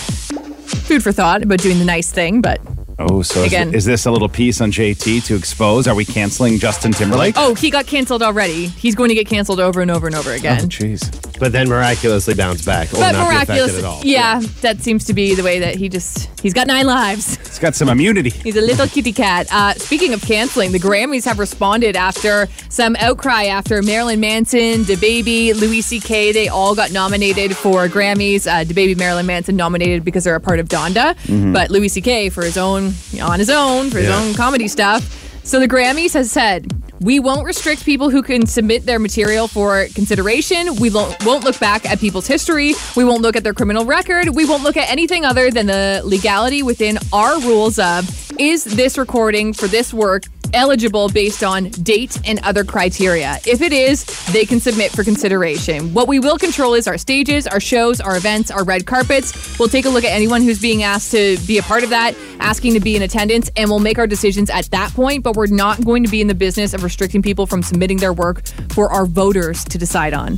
Food 0.87 1.01
for 1.03 1.11
thought 1.11 1.43
about 1.43 1.59
doing 1.59 1.79
the 1.79 1.85
nice 1.85 2.11
thing, 2.11 2.41
but 2.41 2.59
Oh, 2.99 3.21
so 3.21 3.41
is, 3.41 3.47
Again. 3.47 3.75
is 3.75 3.85
this 3.85 4.05
a 4.07 4.11
little 4.11 4.29
piece 4.29 4.59
on 4.59 4.71
JT 4.71 5.23
to 5.25 5.35
expose? 5.35 5.87
Are 5.87 5.93
we 5.93 6.03
canceling 6.03 6.57
Justin 6.57 6.91
Timberlake? 6.91 7.35
oh, 7.37 7.53
he 7.53 7.69
got 7.69 7.85
canceled 7.85 8.23
already. 8.23 8.67
He's 8.67 8.95
going 8.95 9.09
to 9.09 9.15
get 9.15 9.27
canceled 9.27 9.59
over 9.59 9.81
and 9.81 9.91
over 9.91 10.07
and 10.07 10.15
over 10.15 10.31
again. 10.31 10.61
jeez. 10.69 11.13
But 11.39 11.51
then 11.51 11.69
miraculously 11.69 12.33
bounce 12.33 12.65
back. 12.65 12.91
Or 12.93 12.97
but 12.97 13.11
not 13.11 13.29
be 13.29 13.35
affected 13.35 13.53
miraculous, 13.53 13.77
at 13.77 13.83
all. 13.83 14.01
yeah, 14.03 14.39
that 14.61 14.81
seems 14.81 15.05
to 15.05 15.13
be 15.13 15.35
the 15.35 15.43
way 15.43 15.59
that 15.59 15.75
he 15.75 15.89
just 15.89 16.27
he's 16.41 16.53
got 16.53 16.65
nine 16.65 16.87
lives. 16.87 17.35
He's 17.47 17.59
got 17.63 17.75
some 17.75 17.89
immunity. 17.89 18.29
He's 18.29 18.55
a 18.55 18.61
little 18.61 18.85
kitty 18.87 19.11
cat. 19.11 19.47
Uh, 19.51 19.73
speaking 19.73 20.13
of 20.13 20.21
canceling, 20.21 20.71
the 20.71 20.79
Grammys 20.79 21.25
have 21.25 21.39
responded 21.39 21.95
after 21.95 22.47
some 22.69 22.95
outcry 22.99 23.45
after 23.45 23.81
Marilyn 23.81 24.19
Manson, 24.19 24.83
DaBaby, 24.83 25.59
Louis 25.59 25.81
C.K. 25.81 26.33
They 26.33 26.49
all 26.49 26.75
got 26.75 26.91
nominated 26.91 27.57
for 27.57 27.87
Grammys. 27.87 28.45
Uh, 28.45 28.63
DaBaby, 28.63 28.95
Marilyn 28.95 29.25
Manson 29.25 29.55
nominated 29.55 30.03
because 30.05 30.23
they're 30.23 30.35
a 30.35 30.39
part 30.39 30.59
of 30.59 30.67
Donda, 30.69 31.15
but 31.51 31.71
Louis 31.71 31.89
C.K. 31.89 32.29
for 32.29 32.43
his 32.43 32.57
own 32.59 32.86
on 33.21 33.39
his 33.39 33.49
own 33.49 33.89
for 33.89 33.97
his 33.99 34.07
Yeah. 34.09 34.19
own 34.19 34.33
comedy 34.33 34.67
stuff. 34.67 35.03
So 35.43 35.59
the 35.59 35.67
Grammys 35.67 36.13
has 36.13 36.31
said. 36.31 36.71
We 36.99 37.19
won't 37.19 37.45
restrict 37.45 37.85
people 37.85 38.09
who 38.09 38.23
can 38.23 38.47
submit 38.47 38.87
their 38.87 38.97
material 38.97 39.47
for 39.47 39.85
consideration. 39.93 40.75
We 40.77 40.89
won't 40.89 41.23
won't 41.23 41.43
look 41.43 41.59
back 41.59 41.85
at 41.85 41.99
people's 41.99 42.25
history. 42.25 42.73
We 42.95 43.03
won't 43.03 43.21
look 43.21 43.35
at 43.35 43.43
their 43.43 43.53
criminal 43.53 43.85
record. 43.85 44.29
We 44.29 44.45
won't 44.45 44.63
look 44.63 44.75
at 44.77 44.89
anything 44.89 45.23
other 45.23 45.51
than 45.51 45.67
the 45.67 46.01
legality 46.03 46.63
within 46.63 46.97
our 47.13 47.39
rules 47.39 47.77
of 47.77 48.09
Is 48.39 48.63
this 48.63 48.97
recording 48.97 49.53
for 49.53 49.67
this 49.67 49.93
work 49.93 50.23
eligible 50.53 51.09
based 51.09 51.43
on 51.43 51.69
date 51.69 52.19
and 52.25 52.39
other 52.43 52.63
criteria? 52.63 53.39
If 53.45 53.61
it 53.61 53.73
is, 53.73 54.05
they 54.31 54.45
can 54.45 54.59
submit 54.59 54.91
for 54.91 55.03
consideration. 55.03 55.93
What 55.93 56.07
we 56.07 56.19
will 56.19 56.37
control 56.37 56.73
is 56.73 56.87
our 56.87 56.97
stages, 56.97 57.47
our 57.47 57.59
shows, 57.59 57.99
our 58.01 58.17
events, 58.17 58.51
our 58.51 58.63
red 58.63 58.85
carpets. 58.85 59.57
We'll 59.59 59.69
take 59.69 59.85
a 59.85 59.89
look 59.89 60.03
at 60.03 60.11
anyone 60.11 60.41
who's 60.41 60.61
being 60.61 60.83
asked 60.83 61.11
to 61.11 61.37
be 61.47 61.57
a 61.57 61.63
part 61.63 61.83
of 61.83 61.89
that, 61.91 62.15
asking 62.39 62.73
to 62.73 62.79
be 62.79 62.95
in 62.95 63.01
attendance, 63.01 63.49
and 63.55 63.69
we'll 63.69 63.79
make 63.79 63.97
our 63.97 64.07
decisions 64.07 64.49
at 64.49 64.65
that 64.71 64.91
point. 64.93 65.23
But 65.23 65.35
we're 65.35 65.47
not 65.47 65.83
going 65.83 66.03
to 66.03 66.09
be 66.09 66.21
in 66.21 66.27
the 66.27 66.35
business 66.35 66.73
of 66.73 66.83
restricting 66.83 67.21
people 67.21 67.45
from 67.45 67.63
submitting 67.63 67.97
their 67.97 68.13
work 68.13 68.45
for 68.69 68.91
our 68.91 69.05
voters 69.05 69.63
to 69.65 69.77
decide 69.77 70.13
on. 70.13 70.37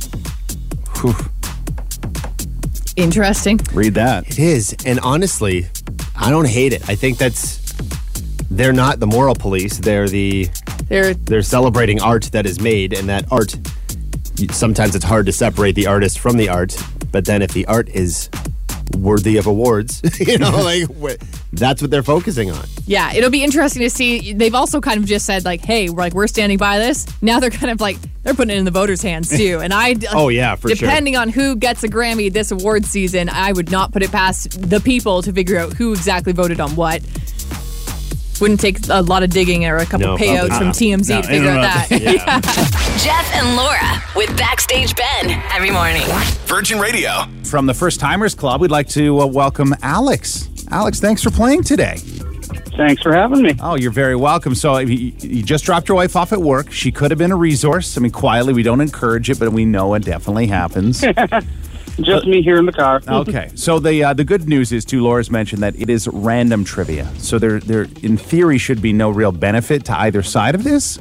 Whew. 1.00 1.14
Interesting. 2.96 3.58
Read 3.72 3.94
that. 3.94 4.28
It 4.28 4.38
is. 4.38 4.76
And 4.84 5.00
honestly, 5.00 5.68
I 6.16 6.30
don't 6.30 6.48
hate 6.48 6.72
it. 6.72 6.88
I 6.88 6.96
think 6.96 7.18
that's 7.18 7.59
they're 8.50 8.72
not 8.72 9.00
the 9.00 9.06
moral 9.06 9.34
police. 9.34 9.78
They're 9.78 10.08
the 10.08 10.48
They're 10.88 11.14
they're 11.14 11.42
celebrating 11.42 12.00
art 12.02 12.24
that 12.32 12.46
is 12.46 12.60
made 12.60 12.92
and 12.92 13.08
that 13.08 13.30
art 13.30 13.54
sometimes 14.50 14.94
it's 14.94 15.04
hard 15.04 15.26
to 15.26 15.32
separate 15.32 15.74
the 15.74 15.86
artist 15.86 16.18
from 16.18 16.36
the 16.36 16.48
art, 16.48 16.74
but 17.12 17.24
then 17.26 17.42
if 17.42 17.52
the 17.52 17.66
art 17.66 17.88
is 17.90 18.30
worthy 18.96 19.36
of 19.36 19.46
awards, 19.46 20.00
you 20.26 20.38
know, 20.38 20.50
like 20.64 20.84
wh- 20.98 21.22
that's 21.52 21.82
what 21.82 21.90
they're 21.90 22.02
focusing 22.02 22.50
on. 22.50 22.64
Yeah, 22.86 23.12
it'll 23.12 23.30
be 23.30 23.44
interesting 23.44 23.82
to 23.82 23.90
see. 23.90 24.32
They've 24.32 24.54
also 24.54 24.80
kind 24.80 24.98
of 24.98 25.04
just 25.04 25.26
said 25.26 25.44
like, 25.44 25.60
"Hey, 25.60 25.90
we're 25.90 26.02
like 26.02 26.14
we're 26.14 26.26
standing 26.26 26.58
by 26.58 26.78
this." 26.78 27.06
Now 27.22 27.38
they're 27.38 27.50
kind 27.50 27.70
of 27.70 27.80
like 27.80 27.98
they're 28.22 28.34
putting 28.34 28.54
it 28.54 28.58
in 28.58 28.64
the 28.64 28.70
voters' 28.70 29.02
hands 29.02 29.28
too. 29.36 29.60
And 29.62 29.72
I, 29.74 29.94
Oh, 30.12 30.28
yeah, 30.28 30.54
for 30.56 30.68
sure. 30.68 30.76
depending 30.88 31.16
on 31.16 31.28
who 31.28 31.54
gets 31.56 31.84
a 31.84 31.88
Grammy 31.88 32.32
this 32.32 32.50
award 32.50 32.84
season, 32.86 33.28
I 33.28 33.52
would 33.52 33.70
not 33.70 33.92
put 33.92 34.02
it 34.02 34.10
past 34.10 34.60
the 34.70 34.80
people 34.80 35.22
to 35.22 35.32
figure 35.32 35.58
out 35.58 35.74
who 35.74 35.92
exactly 35.92 36.32
voted 36.32 36.60
on 36.60 36.74
what. 36.76 37.02
Wouldn't 38.40 38.60
take 38.60 38.88
a 38.88 39.02
lot 39.02 39.22
of 39.22 39.30
digging 39.30 39.66
or 39.66 39.76
a 39.76 39.84
couple 39.86 40.06
No, 40.08 40.16
payouts 40.16 40.48
probably 40.48 40.58
from 40.58 40.66
not. 40.68 40.74
TMZ 40.76 41.08
No, 41.10 41.22
to 41.22 41.28
figure 41.28 41.44
no, 41.54 41.60
out 41.60 41.90
no. 41.90 41.98
that. 41.98 43.00
Jeff 43.04 43.34
and 43.34 43.56
Laura 43.56 44.02
with 44.16 44.36
Backstage 44.38 44.94
Ben 44.96 45.30
every 45.52 45.70
morning. 45.70 46.02
Virgin 46.46 46.78
Radio. 46.78 47.24
From 47.44 47.66
the 47.66 47.74
First 47.74 48.00
Timers 48.00 48.34
Club, 48.34 48.60
we'd 48.60 48.70
like 48.70 48.88
to 48.90 49.20
uh, 49.20 49.26
welcome 49.26 49.74
Alex. 49.82 50.48
Alex, 50.70 51.00
thanks 51.00 51.22
for 51.22 51.30
playing 51.30 51.64
today. 51.64 51.96
Thanks 52.76 53.02
for 53.02 53.12
having 53.12 53.42
me. 53.42 53.54
Oh, 53.60 53.74
you're 53.74 53.90
very 53.90 54.16
welcome. 54.16 54.54
So 54.54 54.78
you, 54.78 55.12
you 55.18 55.42
just 55.42 55.64
dropped 55.64 55.88
your 55.88 55.96
wife 55.96 56.16
off 56.16 56.32
at 56.32 56.40
work. 56.40 56.70
She 56.72 56.90
could 56.90 57.10
have 57.10 57.18
been 57.18 57.32
a 57.32 57.36
resource. 57.36 57.98
I 57.98 58.00
mean, 58.00 58.12
quietly, 58.12 58.54
we 58.54 58.62
don't 58.62 58.80
encourage 58.80 59.28
it, 59.28 59.38
but 59.38 59.52
we 59.52 59.64
know 59.66 59.92
it 59.94 60.04
definitely 60.04 60.46
happens. 60.46 61.04
Just 62.00 62.26
me 62.26 62.42
here 62.42 62.56
in 62.58 62.66
the 62.66 62.72
car. 62.72 63.00
okay. 63.08 63.50
So 63.54 63.78
the 63.78 64.04
uh, 64.04 64.12
the 64.14 64.24
good 64.24 64.48
news 64.48 64.72
is, 64.72 64.84
too, 64.84 65.02
Laura's 65.02 65.30
mentioned 65.30 65.62
that 65.62 65.74
it 65.76 65.90
is 65.90 66.08
random 66.08 66.64
trivia. 66.64 67.06
So 67.18 67.38
there, 67.38 67.60
there, 67.60 67.86
in 68.02 68.16
theory, 68.16 68.58
should 68.58 68.80
be 68.80 68.92
no 68.92 69.10
real 69.10 69.32
benefit 69.32 69.84
to 69.86 69.98
either 69.98 70.22
side 70.22 70.54
of 70.54 70.64
this. 70.64 70.98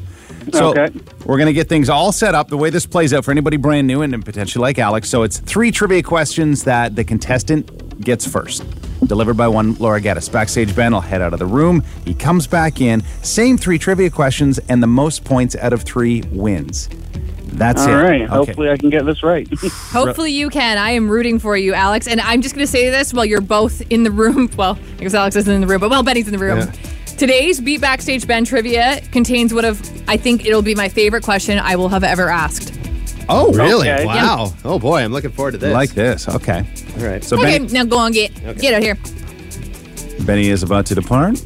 So 0.53 0.69
Okay. 0.71 0.89
we're 1.25 1.37
going 1.37 1.47
to 1.47 1.53
get 1.53 1.69
things 1.69 1.89
all 1.89 2.11
set 2.11 2.33
up 2.33 2.47
the 2.47 2.57
way 2.57 2.69
this 2.69 2.85
plays 2.85 3.13
out 3.13 3.23
for 3.25 3.31
anybody 3.31 3.57
brand 3.57 3.85
new 3.87 4.01
and 4.01 4.23
potentially 4.25 4.61
like 4.61 4.79
Alex. 4.79 5.09
So 5.09 5.23
it's 5.23 5.37
three 5.39 5.69
trivia 5.71 6.01
questions 6.01 6.63
that 6.63 6.95
the 6.95 7.03
contestant 7.03 8.01
gets 8.01 8.25
first. 8.27 8.65
Delivered 9.05 9.37
by 9.37 9.47
one 9.47 9.75
Laura 9.75 10.01
Geddes. 10.01 10.27
Backstage 10.29 10.75
Ben 10.75 10.91
will 10.93 11.01
head 11.01 11.21
out 11.21 11.33
of 11.33 11.39
the 11.39 11.45
room. 11.45 11.83
He 12.05 12.13
comes 12.13 12.47
back 12.47 12.81
in. 12.81 13.03
Same 13.21 13.57
three 13.57 13.77
trivia 13.77 14.09
questions, 14.09 14.59
and 14.69 14.81
the 14.81 14.87
most 14.87 15.23
points 15.23 15.55
out 15.55 15.71
of 15.73 15.83
three 15.83 16.21
wins. 16.31 16.89
That's 17.53 17.81
All 17.81 17.89
it. 17.89 17.93
right. 18.03 18.21
Okay. 18.21 18.31
Hopefully, 18.31 18.69
I 18.69 18.77
can 18.77 18.89
get 18.89 19.05
this 19.05 19.23
right. 19.23 19.47
Hopefully 19.91 20.31
you 20.31 20.49
can. 20.49 20.77
I 20.77 20.91
am 20.91 21.09
rooting 21.09 21.39
for 21.39 21.57
you, 21.57 21.73
Alex. 21.73 22.07
And 22.07 22.21
I'm 22.21 22.41
just 22.41 22.55
going 22.55 22.65
to 22.65 22.71
say 22.71 22.89
this 22.89 23.13
while 23.13 23.25
you're 23.25 23.41
both 23.41 23.81
in 23.91 24.03
the 24.03 24.11
room. 24.11 24.49
Well, 24.59 24.77
I 24.97 25.03
guess 25.03 25.13
Alex 25.13 25.35
isn't 25.37 25.53
in 25.53 25.61
the 25.61 25.67
room, 25.67 25.79
but 25.79 25.89
well, 25.89 26.03
Benny's 26.03 26.27
in 26.27 26.33
the 26.33 26.39
room. 26.39 26.59
Yeah. 26.59 26.71
Today's 27.17 27.59
Beat 27.61 27.79
Backstage 27.81 28.27
Ben 28.27 28.43
trivia 28.45 29.01
contains 29.11 29.53
one 29.53 29.63
of, 29.65 29.79
I 30.09 30.17
think 30.17 30.45
it'll 30.45 30.61
be 30.61 30.75
my 30.75 30.89
favorite 30.89 31.23
question 31.23 31.59
I 31.59 31.75
will 31.75 31.89
have 31.89 32.03
ever 32.03 32.29
asked. 32.29 32.73
Oh, 33.29 33.53
Really? 33.53 33.89
Okay. 33.89 34.05
Wow. 34.05 34.53
Oh 34.65 34.79
boy, 34.79 35.01
I'm 35.01 35.13
looking 35.13 35.31
forward 35.31 35.51
to 35.51 35.57
this. 35.57 35.73
Like 35.73 35.91
this. 35.91 36.27
Okay. 36.27 36.65
All 36.97 37.05
right. 37.05 37.23
So 37.23 37.37
Okay, 37.37 37.59
Benny, 37.59 37.73
now 37.73 37.83
go 37.85 37.97
on, 37.97 38.11
get 38.11 38.33
get 38.57 38.73
out 38.73 38.81
here. 38.81 38.97
Benny 40.25 40.49
is 40.49 40.63
about 40.63 40.85
to 40.87 40.95
depart. 40.95 41.41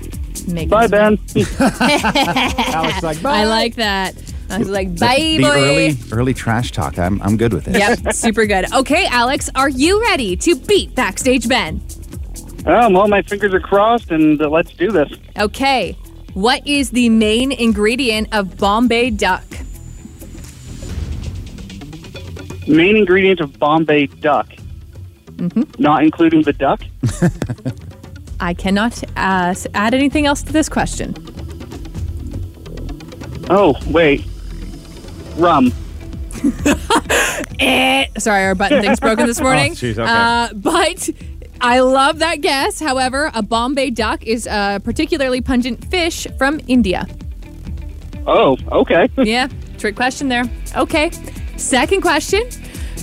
Make 0.48 0.70
Bye, 0.70 0.88
Ben. 0.88 1.20
Alex 1.60 3.04
like, 3.04 3.24
I 3.24 3.46
like 3.46 3.76
that. 3.76 4.16
I 4.54 4.58
was 4.60 4.70
like, 4.70 5.00
bye, 5.00 5.16
the 5.18 5.40
boy. 5.40 5.50
early 5.50 5.98
early 6.12 6.34
trash 6.34 6.72
talk. 6.72 6.98
I'm 6.98 7.22
I'm 7.22 7.38
good 7.38 7.54
with 7.54 7.68
it. 7.68 7.76
Yep, 7.76 8.14
super 8.14 8.46
good. 8.46 8.72
Okay, 8.74 9.06
Alex, 9.08 9.50
are 9.56 9.70
you 9.70 10.02
ready 10.02 10.36
to 10.38 10.56
beat 10.56 10.96
Backstage 10.96 11.48
Ben? 11.48 11.82
um, 12.66 12.94
well, 12.94 13.08
my 13.08 13.22
fingers 13.22 13.54
are 13.54 13.60
crossed, 13.60 14.12
and 14.12 14.42
uh, 14.42 14.50
let's 14.50 14.74
do 14.74 14.92
this. 14.92 15.12
Okay, 15.38 15.98
what 16.34 16.66
is 16.68 16.92
the 16.92 17.10
main 17.10 17.52
ingredient 17.52 18.30
of 18.34 18.58
Bombay 18.58 19.12
duck? 19.12 19.44
Main 22.68 22.96
ingredient 22.96 23.42
of 23.42 23.60
Bombay 23.60 24.08
duck. 24.08 24.48
Mm-hmm. 25.36 25.82
Not 25.82 26.04
including 26.04 26.44
the 26.44 26.54
duck. 26.54 26.82
I 28.40 28.54
cannot 28.54 29.04
uh, 29.18 29.54
add 29.74 29.94
anything 29.94 30.26
else 30.26 30.42
to 30.44 30.54
this 30.54 30.70
question. 30.70 31.14
Oh, 33.50 33.76
wait. 33.88 34.26
Rum. 35.38 35.72
Eh, 37.60 38.06
sorry, 38.18 38.44
our 38.46 38.56
button 38.56 38.82
thing's 38.82 39.00
broken 39.00 39.26
this 39.28 39.40
morning. 39.48 39.72
Oh, 39.72 39.76
jeez, 39.76 39.98
okay. 39.98 40.04
uh, 40.04 40.50
but 40.54 41.10
I 41.62 41.80
love 41.80 42.20
that 42.20 42.42
guess. 42.42 42.80
However, 42.80 43.32
a 43.34 43.42
Bombay 43.42 43.92
duck 43.92 44.26
is 44.26 44.48
a 44.48 44.82
particularly 44.84 45.42
pungent 45.42 45.86
fish 45.86 46.28
from 46.38 46.60
India. 46.68 47.08
Oh, 48.28 48.58
okay. 48.72 49.08
Yeah, 49.24 49.48
trick 49.78 49.96
question 49.96 50.28
there. 50.30 50.44
Okay. 50.76 51.12
Second 51.58 52.02
question. 52.02 52.44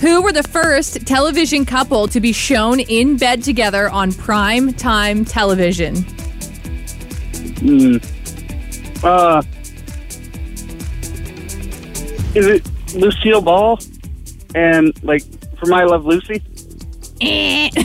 Who 0.01 0.21
were 0.21 0.33
the 0.33 0.43
first 0.43 1.05
television 1.05 1.63
couple 1.65 2.07
to 2.07 2.19
be 2.19 2.31
shown 2.33 2.79
in 2.79 3.17
bed 3.17 3.43
together 3.43 3.89
on 3.89 4.11
prime 4.13 4.73
time 4.73 5.25
television? 5.25 6.05
Uh, 9.03 9.41
is 12.35 12.47
it 12.47 12.69
Lucille 12.95 13.41
Ball? 13.41 13.79
And, 14.55 14.91
like, 15.03 15.23
For 15.57 15.65
My 15.67 15.83
Love 15.83 16.05
Lucy? 16.05 16.41
Eh. 17.21 17.69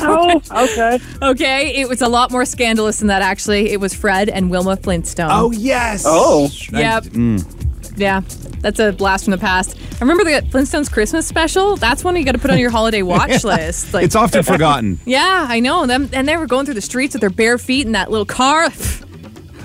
Oh, 0.00 0.40
okay. 0.50 0.98
Okay, 1.22 1.80
it 1.80 1.88
was 1.88 2.00
a 2.00 2.08
lot 2.08 2.30
more 2.30 2.44
scandalous 2.44 2.98
than 3.00 3.08
that, 3.08 3.22
actually. 3.22 3.70
It 3.70 3.80
was 3.80 3.92
Fred 3.94 4.28
and 4.28 4.50
Wilma 4.50 4.76
Flintstone. 4.76 5.28
Oh 5.30 5.50
yes. 5.50 6.04
Oh. 6.06 6.48
Yep. 6.72 7.04
Mm. 7.04 7.98
Yeah, 7.98 8.20
that's 8.60 8.78
a 8.78 8.92
blast 8.92 9.24
from 9.24 9.32
the 9.32 9.38
past. 9.38 9.76
I 9.96 9.98
remember 10.00 10.24
the 10.24 10.46
Flintstones 10.48 10.90
Christmas 10.90 11.26
special. 11.26 11.76
That's 11.76 12.04
one 12.04 12.14
you 12.16 12.24
got 12.24 12.32
to 12.32 12.38
put 12.38 12.50
on 12.50 12.58
your 12.58 12.70
holiday 12.70 13.02
watch 13.14 13.42
list. 13.44 13.92
Like, 13.92 14.04
It's 14.04 14.14
often 14.14 14.42
forgotten. 14.44 15.00
yeah, 15.04 15.46
I 15.48 15.58
know 15.60 15.84
them, 15.86 16.08
and 16.12 16.28
they 16.28 16.36
were 16.36 16.46
going 16.46 16.64
through 16.64 16.74
the 16.74 16.80
streets 16.80 17.14
with 17.14 17.20
their 17.20 17.30
bare 17.30 17.58
feet 17.58 17.86
in 17.86 17.92
that 17.92 18.10
little 18.10 18.26
car. 18.26 18.68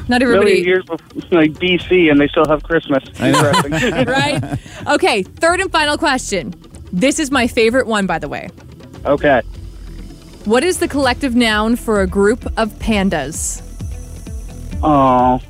Not 0.07 0.19
Million 0.19 0.35
everybody, 0.35 0.61
years 0.61 0.83
before, 0.85 1.07
like, 1.31 1.53
BC, 1.53 2.11
and 2.11 2.19
they 2.19 2.27
still 2.27 2.45
have 2.47 2.61
Christmas. 2.63 3.03
Interesting. 3.19 3.71
right? 4.05 4.59
Okay, 4.87 5.23
third 5.23 5.61
and 5.61 5.71
final 5.71 5.97
question. 5.97 6.53
This 6.91 7.19
is 7.19 7.31
my 7.31 7.47
favorite 7.47 7.87
one, 7.87 8.05
by 8.05 8.19
the 8.19 8.27
way. 8.27 8.49
okay. 9.05 9.41
What 10.45 10.63
is 10.65 10.79
the 10.79 10.89
collective 10.89 11.35
noun 11.35 11.77
for 11.77 12.01
a 12.01 12.07
group 12.07 12.45
of 12.57 12.69
pandas? 12.73 13.61
Oh. 14.83 15.41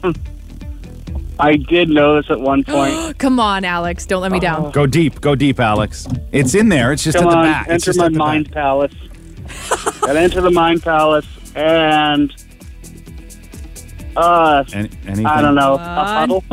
I 1.39 1.55
did 1.55 1.89
know 1.89 2.21
this 2.21 2.29
at 2.29 2.39
one 2.39 2.63
point. 2.63 3.17
Come 3.17 3.39
on, 3.39 3.65
Alex, 3.65 4.05
don't 4.05 4.21
let 4.21 4.31
me 4.31 4.37
uh-huh. 4.37 4.61
down. 4.61 4.71
Go 4.71 4.85
deep. 4.85 5.19
Go 5.19 5.33
deep, 5.33 5.59
Alex. 5.59 6.07
It's 6.31 6.53
in 6.53 6.69
there. 6.69 6.91
It's 6.91 7.03
just 7.03 7.17
Come 7.17 7.27
at 7.27 7.31
the 7.31 7.37
on, 7.37 7.45
back. 7.45 7.61
It's 7.63 7.71
enter 7.73 7.85
just 7.85 7.97
my 7.97 8.05
at 8.05 8.13
the 8.13 8.19
back. 8.19 8.27
mind 8.27 8.51
palace. 8.51 8.93
and 10.07 10.17
enter 10.17 10.41
the 10.41 10.51
mind 10.51 10.83
palace, 10.83 11.25
and 11.55 12.31
uh, 14.15 14.63
Any, 14.73 14.89
anything? 15.05 15.25
I 15.25 15.41
don't 15.41 15.55
know, 15.55 15.73
a 15.73 15.77
on. 15.77 16.29
huddle, 16.29 16.43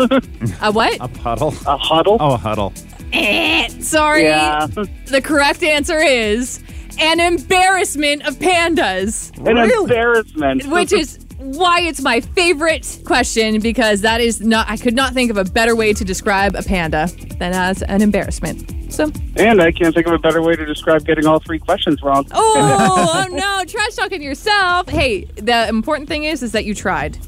A 0.63 0.73
what? 0.73 0.97
A 1.01 1.09
puddle. 1.09 1.55
a 1.67 1.77
huddle. 1.77 2.17
Oh, 2.21 2.33
a 2.35 2.37
huddle. 2.37 2.73
Eh, 3.13 3.69
Sorry. 3.81 4.23
Yeah, 4.25 4.67
The 5.07 5.21
correct 5.23 5.63
answer 5.63 5.99
is 5.99 6.61
an 7.01 7.19
embarrassment 7.21 8.27
of 8.27 8.37
pandas, 8.39 9.31
an 9.47 9.57
embarrassment. 9.59 10.67
which 10.67 10.93
is 10.93 11.19
why 11.41 11.81
it's 11.81 12.03
my 12.03 12.21
favorite 12.21 13.01
question 13.05 13.61
because 13.61 14.03
that 14.03 14.21
is 14.21 14.41
not, 14.41 14.69
I 14.69 14.77
could 14.77 14.95
not 14.95 15.15
think 15.15 15.31
of 15.31 15.37
a 15.37 15.45
better 15.45 15.75
way 15.75 15.93
to 15.95 16.05
describe 16.05 16.55
a 16.55 16.63
panda 16.63 17.09
than 17.39 17.53
as 17.55 17.83
an 17.83 18.03
embarrassment. 18.03 18.93
So, 18.93 19.11
and 19.37 19.63
I 19.63 19.73
can't 19.73 19.95
think 19.95 20.07
of 20.07 20.13
a 20.13 20.19
better 20.19 20.43
way 20.43 20.57
to 20.57 20.67
describe 20.67 21.05
getting 21.05 21.27
all 21.27 21.39
three 21.41 21.59
questions 21.59 22.03
wrong. 22.03 22.27
oh, 22.33 23.27
oh 23.31 23.35
no, 23.35 23.65
trash 23.65 23.95
talking 23.95 24.23
yourself. 24.23 24.89
Hey, 24.89 25.25
the 25.37 25.69
important 25.69 26.09
thing 26.09 26.25
is, 26.25 26.43
is 26.43 26.53
that 26.53 26.65
you 26.65 26.75
tried, 26.75 27.19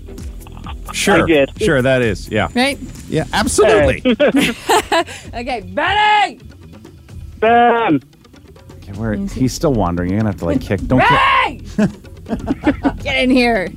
Sure. 0.93 1.23
I 1.23 1.27
did. 1.27 1.51
Sure, 1.63 1.81
that 1.81 2.03
is. 2.03 2.29
Yeah. 2.29 2.49
right? 2.55 2.79
Yeah, 3.09 3.25
absolutely. 3.33 4.03
Okay, 5.35 5.61
Benny! 5.73 6.41
Ben, 7.39 8.01
Okay, 8.83 8.93
where- 8.93 9.15
he's 9.15 9.55
still 9.55 9.73
wandering. 9.73 10.11
You're 10.11 10.21
going 10.21 10.33
to 10.33 10.35
have 10.37 10.39
to, 10.41 10.45
like, 10.45 10.61
kick. 10.61 10.81
Don't 10.87 11.01
kick. 11.01 13.03
Get 13.03 13.23
in 13.23 13.31
here. 13.31 13.69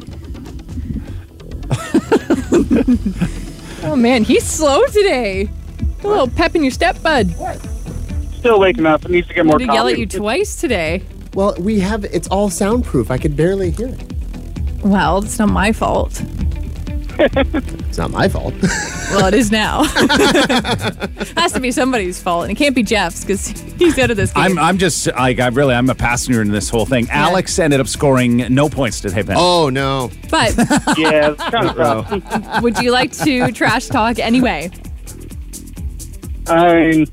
Oh 3.84 3.96
man, 3.96 4.24
he's 4.24 4.44
slow 4.44 4.86
today. 4.88 5.50
A 6.04 6.08
little 6.08 6.28
pep 6.28 6.56
in 6.56 6.64
your 6.64 6.72
step, 6.72 7.02
bud. 7.02 7.30
Still 8.38 8.60
waking 8.60 8.86
up. 8.86 9.06
It 9.06 9.12
needs 9.12 9.28
to 9.28 9.34
get 9.34 9.46
more 9.46 9.58
to 9.58 9.66
yell 9.66 9.88
at 9.88 9.98
you 9.98 10.06
twice 10.06 10.56
today. 10.56 11.04
Well, 11.34 11.56
we 11.60 11.80
have 11.80 12.06
it's 12.06 12.28
all 12.28 12.50
soundproof. 12.50 13.12
I 13.12 13.18
could 13.18 13.36
barely 13.36 13.72
hear 13.72 13.88
it. 13.90 14.14
Well, 14.84 15.24
it's 15.24 15.40
not 15.40 15.50
my 15.50 15.72
fault. 15.72 16.22
It's 17.88 17.98
not 17.98 18.12
my 18.12 18.28
fault. 18.28 18.54
Well, 19.12 19.28
it 19.28 19.34
is 19.36 19.52
now. 19.52 19.84
Has 21.38 21.54
to 21.54 21.60
be 21.62 21.72
somebody's 21.72 22.22
fault, 22.22 22.44
and 22.44 22.52
it 22.52 22.56
can't 22.56 22.76
be 22.76 22.82
Jeff's 22.84 23.22
because 23.24 23.48
he's 23.78 23.98
out 24.00 24.10
of 24.12 24.18
this 24.18 24.34
game. 24.34 24.44
I'm, 24.44 24.60
I'm 24.60 24.78
just 24.80 25.06
like 25.08 25.40
I 25.40 25.48
really 25.50 25.74
I'm 25.76 25.90
a 25.90 25.96
passenger 25.96 26.42
in 26.42 26.50
this 26.50 26.70
whole 26.70 26.86
thing. 26.88 27.08
Alex 27.12 27.58
ended 27.60 27.80
up 27.80 27.88
scoring 27.88 28.38
no 28.54 28.68
points 28.68 29.00
today, 29.00 29.22
Ben. 29.22 29.38
oh 29.40 29.70
no. 29.70 30.10
but 30.30 30.54
Yeah, 30.98 31.32
it's 31.32 31.44
kind 31.44 31.70
of 31.70 31.78
rough. 31.78 32.62
would 32.64 32.80
you 32.80 32.92
like 32.92 33.12
to 33.20 33.52
trash 33.54 33.88
talk 33.88 34.18
anyway? 34.20 34.70
I 36.48 36.74
mean, 36.76 37.08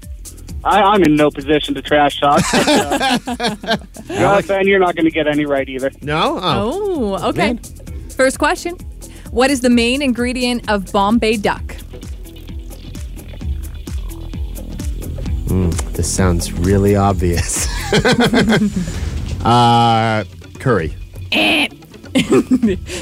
I, 0.65 0.81
I'm 0.83 1.03
in 1.05 1.15
no 1.15 1.31
position 1.31 1.75
to 1.75 1.83
trash 1.83 2.19
talk. 2.21 2.43
Uh, 2.55 3.19
Jonathan, 4.09 4.67
you're 4.67 4.81
not 4.81 4.97
going 4.97 5.05
to 5.07 5.11
get 5.13 5.27
any 5.29 5.45
right 5.47 5.69
either. 5.69 5.91
No? 6.01 6.39
Oh. 6.43 7.17
Oh, 7.21 7.29
okay. 7.29 7.59
First 8.17 8.39
question. 8.39 8.77
What 9.33 9.51
is 9.51 9.61
the 9.63 9.71
main 9.71 10.01
ingredient 10.03 10.71
of 10.71 10.93
Bombay 10.93 11.39
duck? 11.39 11.75
This 15.93 16.11
sounds 16.11 16.53
really 16.53 16.97
obvious. 16.97 17.67
uh 19.45 20.25
curry. 20.59 20.95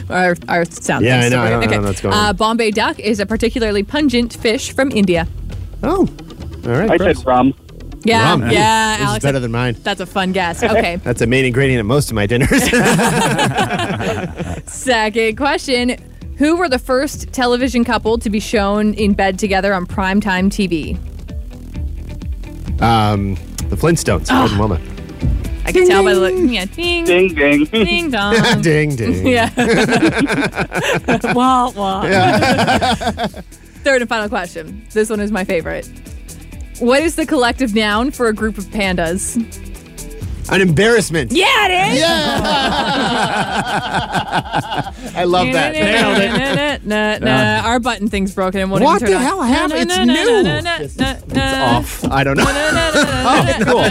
Our, 0.08 0.36
our 0.48 0.64
sound 0.66 1.04
Yeah, 1.04 1.20
I 1.20 1.28
know, 1.28 1.40
I 1.42 1.48
so 1.50 1.60
don't 1.60 1.70
know 1.82 1.88
what's 1.88 2.00
going 2.00 2.14
Uh. 2.14 2.32
Bombay 2.32 2.70
duck 2.70 2.98
is 3.00 3.18
a 3.20 3.26
particularly 3.26 3.82
pungent 3.82 4.34
fish 4.34 4.72
from 4.72 4.90
India. 4.92 5.26
Oh. 5.82 6.08
All 6.64 6.70
right. 6.72 6.90
I 6.90 6.96
gross. 6.96 7.18
said 7.18 7.26
rum. 7.26 7.54
Yeah, 8.04 8.30
Rum. 8.30 8.50
yeah, 8.50 8.92
This 8.96 9.00
is 9.02 9.06
Alex. 9.08 9.22
better 9.24 9.40
than 9.40 9.50
mine. 9.52 9.76
That's 9.82 10.00
a 10.00 10.06
fun 10.06 10.32
guess. 10.32 10.62
Okay. 10.70 10.96
That's 10.96 11.20
a 11.22 11.26
main 11.26 11.44
ingredient 11.44 11.80
of 11.80 11.86
most 11.86 12.08
of 12.10 12.14
my 12.14 12.26
dinners. 12.26 12.48
Second 14.72 15.36
question. 15.36 15.96
Who 16.40 16.56
were 16.56 16.70
the 16.70 16.78
first 16.78 17.34
television 17.34 17.84
couple 17.84 18.16
to 18.16 18.30
be 18.30 18.40
shown 18.40 18.94
in 18.94 19.12
bed 19.12 19.38
together 19.38 19.74
on 19.74 19.84
primetime 19.86 20.48
TV? 20.48 20.96
um, 22.80 23.34
the 23.68 23.76
Flintstones. 23.76 24.28
Fred 24.28 24.50
and 24.50 24.58
Wilma. 24.58 24.80
I 25.66 25.72
can 25.72 25.86
tell 25.86 26.02
by 26.02 26.14
the 26.14 26.20
look. 26.20 26.32
Yeah, 26.50 26.64
ding, 26.64 27.04
ding, 27.04 27.34
Ding, 27.34 27.64
ding. 27.66 28.10
dong. 28.10 28.34
ding 28.62 28.96
ding. 28.96 29.26
yeah. 29.26 29.50
wah, 31.34 31.70
wah. 31.72 32.02
Third 33.84 34.00
and 34.00 34.08
final 34.08 34.30
question. 34.30 34.86
This 34.92 35.10
one 35.10 35.20
is 35.20 35.30
my 35.30 35.44
favorite. 35.44 35.86
What 36.78 37.02
is 37.02 37.16
the 37.16 37.26
collective 37.26 37.74
noun 37.74 38.12
for 38.12 38.28
a 38.28 38.32
group 38.32 38.56
of 38.56 38.64
pandas? 38.68 39.36
An 40.48 40.60
embarrassment. 40.60 41.32
Yeah, 41.32 41.46
it 41.68 41.94
is. 41.94 42.02
I 45.14 45.24
love 45.24 45.52
that. 45.52 45.72
Nailed 45.74 46.18
it. 46.18 46.84
Nah, 46.86 47.18
nah, 47.18 47.68
Our 47.68 47.78
button 47.80 48.08
thing's 48.08 48.34
broken 48.34 48.60
and 48.60 48.70
won't 48.70 48.82
What 48.82 49.02
even 49.02 49.12
turn 49.14 49.18
the 49.18 49.18
on. 49.18 49.22
hell 49.22 49.42
happened? 49.42 49.90
It's 49.90 49.98
new. 49.98 50.42
nah, 50.42 50.60
nah, 50.60 50.78
Just- 50.78 50.98
nah, 50.98 51.14
It's 51.28 52.04
off. 52.04 52.10
I 52.10 52.24
don't 52.24 52.36
know. 52.36 52.44
Oh, 53.22 53.44
cool. 53.64 53.84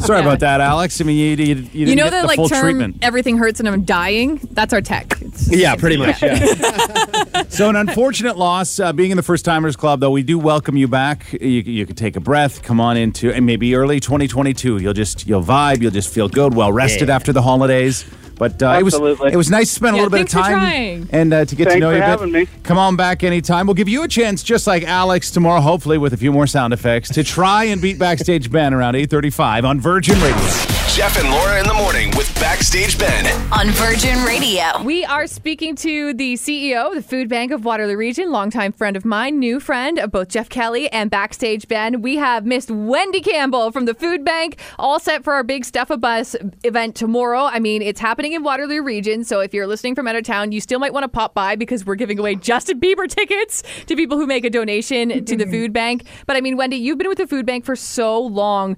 Sorry 0.00 0.20
about 0.20 0.40
that, 0.40 0.60
Alex. 0.60 1.00
I 1.00 1.04
mean, 1.04 1.16
you, 1.16 1.24
you, 1.24 1.30
you 1.36 1.54
didn't 1.54 1.74
You 1.74 1.96
know 1.96 2.04
get 2.04 2.10
the 2.10 2.20
the 2.22 2.26
like 2.26 2.36
full 2.36 2.48
term 2.48 2.60
treatment. 2.62 2.96
everything 3.02 3.38
hurts 3.38 3.60
and 3.60 3.68
I'm 3.68 3.84
dying? 3.84 4.40
That's 4.52 4.72
our 4.72 4.80
tech. 4.80 5.13
It's- 5.34 5.50
Yeah, 5.56 5.74
pretty 5.76 5.96
much. 5.96 6.22
Yeah. 6.22 7.42
So 7.48 7.68
an 7.68 7.76
unfortunate 7.76 8.36
loss. 8.36 8.80
Uh, 8.80 8.92
being 8.92 9.12
in 9.12 9.16
the 9.16 9.22
First 9.22 9.44
Timers 9.44 9.76
Club, 9.76 10.00
though, 10.00 10.10
we 10.10 10.24
do 10.24 10.38
welcome 10.40 10.76
you 10.76 10.88
back. 10.88 11.32
You, 11.32 11.48
you 11.48 11.86
could 11.86 11.96
take 11.96 12.16
a 12.16 12.20
breath, 12.20 12.62
come 12.64 12.80
on 12.80 12.96
into, 12.96 13.32
and 13.32 13.46
maybe 13.46 13.76
early 13.76 14.00
2022. 14.00 14.78
You'll 14.78 14.92
just 14.92 15.26
you'll 15.28 15.42
vibe. 15.42 15.80
You'll 15.80 15.92
just 15.92 16.12
feel 16.12 16.28
good, 16.28 16.54
well 16.54 16.72
rested 16.72 17.08
Yeah. 17.08 17.14
after 17.14 17.32
the 17.32 17.42
holidays. 17.42 18.04
But 18.36 18.62
uh, 18.62 18.76
it 18.78 18.82
was 18.82 18.94
it 18.94 19.36
was 19.36 19.50
nice 19.50 19.68
to 19.68 19.74
spend 19.74 19.96
Yeah, 19.96 20.02
a 20.02 20.04
little 20.04 20.18
bit 20.18 20.22
of 20.34 20.42
time 20.42 21.08
and 21.12 21.32
uh, 21.32 21.44
to 21.44 21.54
get 21.56 21.70
to 21.70 21.78
know 21.78 21.90
you 21.90 22.02
a 22.02 22.18
bit. 22.18 22.30
me. 22.30 22.46
Come 22.62 22.78
on 22.78 22.96
back 22.96 23.22
anytime. 23.22 23.66
We'll 23.66 23.74
give 23.74 23.88
you 23.88 24.02
a 24.02 24.08
chance, 24.08 24.42
just 24.42 24.66
like 24.66 24.82
Alex 24.84 25.30
tomorrow, 25.30 25.60
hopefully 25.60 25.98
with 25.98 26.12
a 26.12 26.16
few 26.16 26.32
more 26.32 26.46
sound 26.46 26.72
effects, 26.72 27.10
to 27.10 27.22
try 27.24 27.64
and 27.64 27.80
beat 27.80 27.98
backstage 27.98 28.50
Ben 28.50 28.74
around 28.74 28.94
8:35 28.96 29.64
on 29.64 29.80
Virgin 29.80 30.20
Radio. 30.20 30.50
Jeff 30.88 31.18
and 31.18 31.28
Laura 31.28 31.58
in 31.60 31.66
the 31.66 31.74
morning 31.74 32.12
with 32.16 32.32
Backstage 32.38 32.96
Ben. 32.96 33.26
on 33.52 33.68
Virgin 33.70 34.22
Radio. 34.24 34.80
We 34.84 35.04
are 35.04 35.26
speaking 35.26 35.74
to 35.76 36.14
the 36.14 36.34
CEO 36.34 36.86
of 36.86 36.94
the 36.94 37.02
Food 37.02 37.28
Bank 37.28 37.50
of 37.50 37.64
Waterloo 37.64 37.96
Region, 37.96 38.30
longtime 38.30 38.70
friend 38.70 38.96
of 38.96 39.04
mine, 39.04 39.40
new 39.40 39.58
friend 39.58 39.98
of 39.98 40.12
both 40.12 40.28
Jeff 40.28 40.48
Kelly 40.48 40.88
and 40.92 41.10
Backstage 41.10 41.66
Ben. 41.66 42.00
We 42.00 42.14
have 42.18 42.46
Miss 42.46 42.70
Wendy 42.70 43.20
Campbell 43.20 43.72
from 43.72 43.86
the 43.86 43.94
Food 43.94 44.24
Bank, 44.24 44.56
all 44.78 45.00
set 45.00 45.24
for 45.24 45.32
our 45.32 45.42
big 45.42 45.64
Stuff 45.64 45.90
a 45.90 45.96
Bus 45.96 46.36
event 46.62 46.94
tomorrow. 46.94 47.42
I 47.42 47.58
mean, 47.58 47.82
it's 47.82 47.98
happening 47.98 48.23
in 48.32 48.42
Waterloo 48.42 48.82
Region, 48.82 49.24
so 49.24 49.40
if 49.40 49.52
you're 49.52 49.66
listening 49.66 49.94
from 49.94 50.08
out 50.08 50.16
of 50.16 50.24
town, 50.24 50.52
you 50.52 50.60
still 50.60 50.78
might 50.78 50.92
want 50.92 51.04
to 51.04 51.08
pop 51.08 51.34
by 51.34 51.54
because 51.56 51.84
we're 51.84 51.94
giving 51.94 52.18
away 52.18 52.34
Justin 52.34 52.80
Bieber 52.80 53.08
tickets 53.08 53.62
to 53.86 53.94
people 53.96 54.16
who 54.18 54.26
make 54.26 54.44
a 54.44 54.50
donation 54.50 55.24
to 55.24 55.36
the 55.36 55.46
Food 55.50 55.72
Bank. 55.72 56.04
But 56.26 56.36
I 56.36 56.40
mean, 56.40 56.56
Wendy, 56.56 56.76
you've 56.76 56.98
been 56.98 57.08
with 57.08 57.18
the 57.18 57.26
Food 57.26 57.46
Bank 57.46 57.64
for 57.64 57.76
so 57.76 58.20
long. 58.20 58.76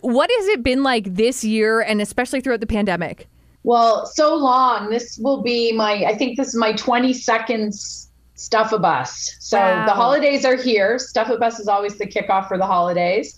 What 0.00 0.30
has 0.30 0.46
it 0.48 0.62
been 0.62 0.82
like 0.82 1.14
this 1.14 1.44
year, 1.44 1.80
and 1.80 2.00
especially 2.00 2.40
throughout 2.40 2.60
the 2.60 2.66
pandemic? 2.66 3.28
Well, 3.64 4.06
so 4.06 4.34
long. 4.36 4.90
This 4.90 5.18
will 5.18 5.42
be 5.42 5.72
my, 5.72 6.04
I 6.04 6.14
think 6.16 6.36
this 6.36 6.48
is 6.48 6.54
my 6.56 6.72
22nd 6.74 7.68
s- 7.68 8.08
Stuff 8.36 8.70
a 8.72 8.78
Bus. 8.78 9.34
So 9.40 9.58
Wow. 9.58 9.86
the 9.86 9.92
holidays 9.92 10.44
are 10.44 10.56
here. 10.56 10.98
Stuff 10.98 11.30
a 11.30 11.36
Bus 11.38 11.58
is 11.58 11.66
always 11.68 11.96
the 11.98 12.06
kickoff 12.06 12.46
for 12.48 12.58
the 12.58 12.66
holidays. 12.66 13.36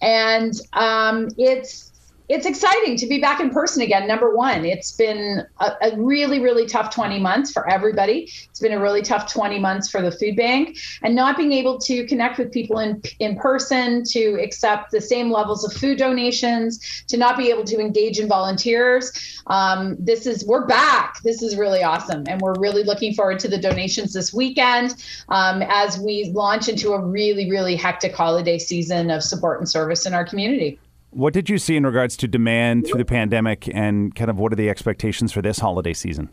And 0.00 0.54
um, 0.74 1.28
it's, 1.36 1.87
it's 2.28 2.44
exciting 2.44 2.96
to 2.96 3.06
be 3.06 3.20
back 3.20 3.40
in 3.40 3.48
person 3.48 3.80
again. 3.80 4.06
Number 4.06 4.34
one, 4.34 4.66
it's 4.66 4.92
been 4.92 5.46
a, 5.60 5.72
a 5.80 5.96
really, 5.96 6.40
really 6.40 6.66
tough 6.66 6.94
20 6.94 7.18
months 7.18 7.50
for 7.50 7.68
everybody. 7.70 8.30
It's 8.50 8.60
been 8.60 8.72
a 8.72 8.80
really 8.80 9.00
tough 9.00 9.32
20 9.32 9.58
months 9.58 9.90
for 9.90 10.02
the 10.02 10.12
food 10.12 10.36
bank, 10.36 10.76
and 11.02 11.14
not 11.14 11.38
being 11.38 11.52
able 11.52 11.78
to 11.78 12.06
connect 12.06 12.38
with 12.38 12.52
people 12.52 12.78
in 12.80 13.00
in 13.18 13.36
person, 13.36 14.04
to 14.04 14.38
accept 14.42 14.90
the 14.90 15.00
same 15.00 15.30
levels 15.30 15.64
of 15.64 15.72
food 15.72 15.96
donations, 15.96 17.04
to 17.08 17.16
not 17.16 17.38
be 17.38 17.48
able 17.48 17.64
to 17.64 17.80
engage 17.80 18.18
in 18.18 18.28
volunteers. 18.28 19.10
Um, 19.46 19.96
this 19.98 20.26
is 20.26 20.44
we're 20.44 20.66
back. 20.66 21.22
This 21.22 21.42
is 21.42 21.56
really 21.56 21.82
awesome, 21.82 22.24
and 22.28 22.40
we're 22.42 22.58
really 22.58 22.84
looking 22.84 23.14
forward 23.14 23.38
to 23.40 23.48
the 23.48 23.58
donations 23.58 24.12
this 24.12 24.34
weekend 24.34 25.02
um, 25.30 25.62
as 25.62 25.98
we 25.98 26.30
launch 26.34 26.68
into 26.68 26.92
a 26.92 27.00
really, 27.00 27.50
really 27.50 27.74
hectic 27.74 28.14
holiday 28.14 28.58
season 28.58 29.10
of 29.10 29.22
support 29.22 29.60
and 29.60 29.68
service 29.68 30.04
in 30.04 30.12
our 30.12 30.26
community. 30.26 30.78
What 31.10 31.32
did 31.32 31.48
you 31.48 31.58
see 31.58 31.76
in 31.76 31.84
regards 31.84 32.16
to 32.18 32.28
demand 32.28 32.86
through 32.86 32.98
the 32.98 33.04
pandemic, 33.04 33.68
and 33.74 34.14
kind 34.14 34.30
of 34.30 34.38
what 34.38 34.52
are 34.52 34.56
the 34.56 34.68
expectations 34.68 35.32
for 35.32 35.40
this 35.40 35.58
holiday 35.58 35.94
season? 35.94 36.28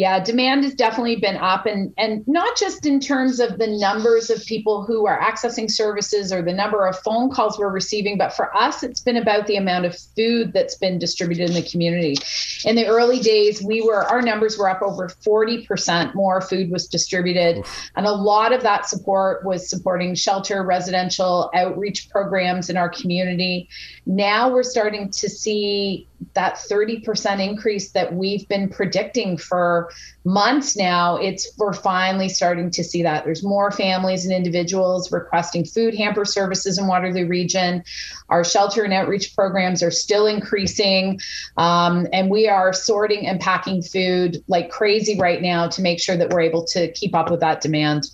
Yeah, 0.00 0.18
demand 0.18 0.64
has 0.64 0.72
definitely 0.72 1.16
been 1.16 1.36
up 1.36 1.66
and 1.66 1.92
and 1.98 2.26
not 2.26 2.56
just 2.56 2.86
in 2.86 3.00
terms 3.00 3.38
of 3.38 3.58
the 3.58 3.66
numbers 3.66 4.30
of 4.30 4.42
people 4.46 4.82
who 4.82 5.06
are 5.06 5.20
accessing 5.20 5.70
services 5.70 6.32
or 6.32 6.40
the 6.40 6.54
number 6.54 6.86
of 6.86 6.98
phone 7.00 7.30
calls 7.30 7.58
we're 7.58 7.68
receiving, 7.68 8.16
but 8.16 8.32
for 8.32 8.56
us 8.56 8.82
it's 8.82 9.02
been 9.02 9.18
about 9.18 9.46
the 9.46 9.56
amount 9.56 9.84
of 9.84 9.94
food 10.16 10.54
that's 10.54 10.74
been 10.74 10.98
distributed 10.98 11.50
in 11.50 11.54
the 11.54 11.70
community. 11.70 12.16
In 12.64 12.76
the 12.76 12.86
early 12.86 13.18
days, 13.18 13.62
we 13.62 13.82
were 13.82 14.04
our 14.04 14.22
numbers 14.22 14.56
were 14.56 14.70
up 14.70 14.80
over 14.80 15.08
40% 15.08 16.14
more 16.14 16.40
food 16.40 16.70
was 16.70 16.88
distributed 16.88 17.66
and 17.94 18.06
a 18.06 18.12
lot 18.12 18.54
of 18.54 18.62
that 18.62 18.86
support 18.88 19.44
was 19.44 19.68
supporting 19.68 20.14
shelter 20.14 20.62
residential 20.62 21.50
outreach 21.54 22.08
programs 22.08 22.70
in 22.70 22.78
our 22.78 22.88
community. 22.88 23.68
Now 24.06 24.50
we're 24.50 24.62
starting 24.62 25.10
to 25.10 25.28
see 25.28 26.08
that 26.34 26.56
30% 26.56 27.44
increase 27.44 27.92
that 27.92 28.14
we've 28.14 28.46
been 28.48 28.68
predicting 28.68 29.36
for 29.36 29.90
months 30.24 30.76
now 30.76 31.16
it's 31.16 31.56
we're 31.58 31.72
finally 31.72 32.28
starting 32.28 32.70
to 32.70 32.84
see 32.84 33.02
that. 33.02 33.24
There's 33.24 33.42
more 33.42 33.70
families 33.70 34.24
and 34.24 34.34
individuals 34.34 35.10
requesting 35.10 35.64
food 35.64 35.94
hamper 35.94 36.24
services 36.24 36.78
in 36.78 36.86
waterloo 36.86 37.26
region. 37.26 37.82
Our 38.28 38.44
shelter 38.44 38.84
and 38.84 38.92
outreach 38.92 39.34
programs 39.34 39.82
are 39.82 39.90
still 39.90 40.26
increasing 40.26 41.20
um, 41.56 42.06
and 42.12 42.30
we 42.30 42.48
are 42.48 42.72
sorting 42.72 43.26
and 43.26 43.40
packing 43.40 43.82
food 43.82 44.42
like 44.48 44.70
crazy 44.70 45.18
right 45.18 45.40
now 45.40 45.68
to 45.68 45.82
make 45.82 46.00
sure 46.00 46.16
that 46.16 46.30
we're 46.30 46.40
able 46.40 46.64
to 46.66 46.92
keep 46.92 47.14
up 47.14 47.30
with 47.30 47.40
that 47.40 47.60
demand 47.60 48.04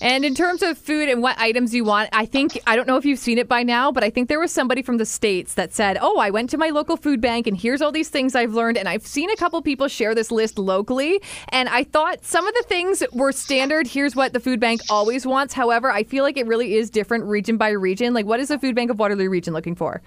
And 0.00 0.24
in 0.24 0.34
terms 0.34 0.62
of 0.62 0.76
food 0.76 1.08
and 1.08 1.22
what 1.22 1.38
items 1.38 1.74
you 1.74 1.84
want, 1.84 2.10
I 2.12 2.26
think, 2.26 2.60
I 2.66 2.76
don't 2.76 2.86
know 2.86 2.96
if 2.96 3.04
you've 3.04 3.18
seen 3.18 3.38
it 3.38 3.48
by 3.48 3.62
now, 3.62 3.90
but 3.90 4.04
I 4.04 4.10
think 4.10 4.28
there 4.28 4.40
was 4.40 4.52
somebody 4.52 4.82
from 4.82 4.98
the 4.98 5.06
States 5.06 5.54
that 5.54 5.72
said, 5.72 5.98
Oh, 6.00 6.18
I 6.18 6.30
went 6.30 6.50
to 6.50 6.58
my 6.58 6.70
local 6.70 6.96
food 6.96 7.20
bank 7.20 7.46
and 7.46 7.56
here's 7.56 7.80
all 7.80 7.92
these 7.92 8.08
things 8.08 8.34
I've 8.34 8.52
learned. 8.52 8.76
And 8.76 8.88
I've 8.88 9.06
seen 9.06 9.30
a 9.30 9.36
couple 9.36 9.60
people 9.62 9.88
share 9.88 10.14
this 10.14 10.30
list 10.30 10.58
locally. 10.58 11.20
And 11.48 11.68
I 11.68 11.84
thought 11.84 12.24
some 12.24 12.46
of 12.46 12.54
the 12.54 12.64
things 12.68 13.02
were 13.12 13.32
standard. 13.32 13.86
Here's 13.86 14.14
what 14.14 14.32
the 14.32 14.40
food 14.40 14.60
bank 14.60 14.80
always 14.90 15.26
wants. 15.26 15.54
However, 15.54 15.90
I 15.90 16.04
feel 16.04 16.24
like 16.24 16.36
it 16.36 16.46
really 16.46 16.74
is 16.74 16.90
different 16.90 17.24
region 17.24 17.56
by 17.56 17.70
region. 17.70 18.14
Like, 18.14 18.26
what 18.26 18.40
is 18.40 18.48
the 18.48 18.58
food 18.58 18.74
bank 18.74 18.90
of 18.90 18.98
Waterloo 18.98 19.28
region 19.28 19.54
looking 19.54 19.74
for? 19.74 20.02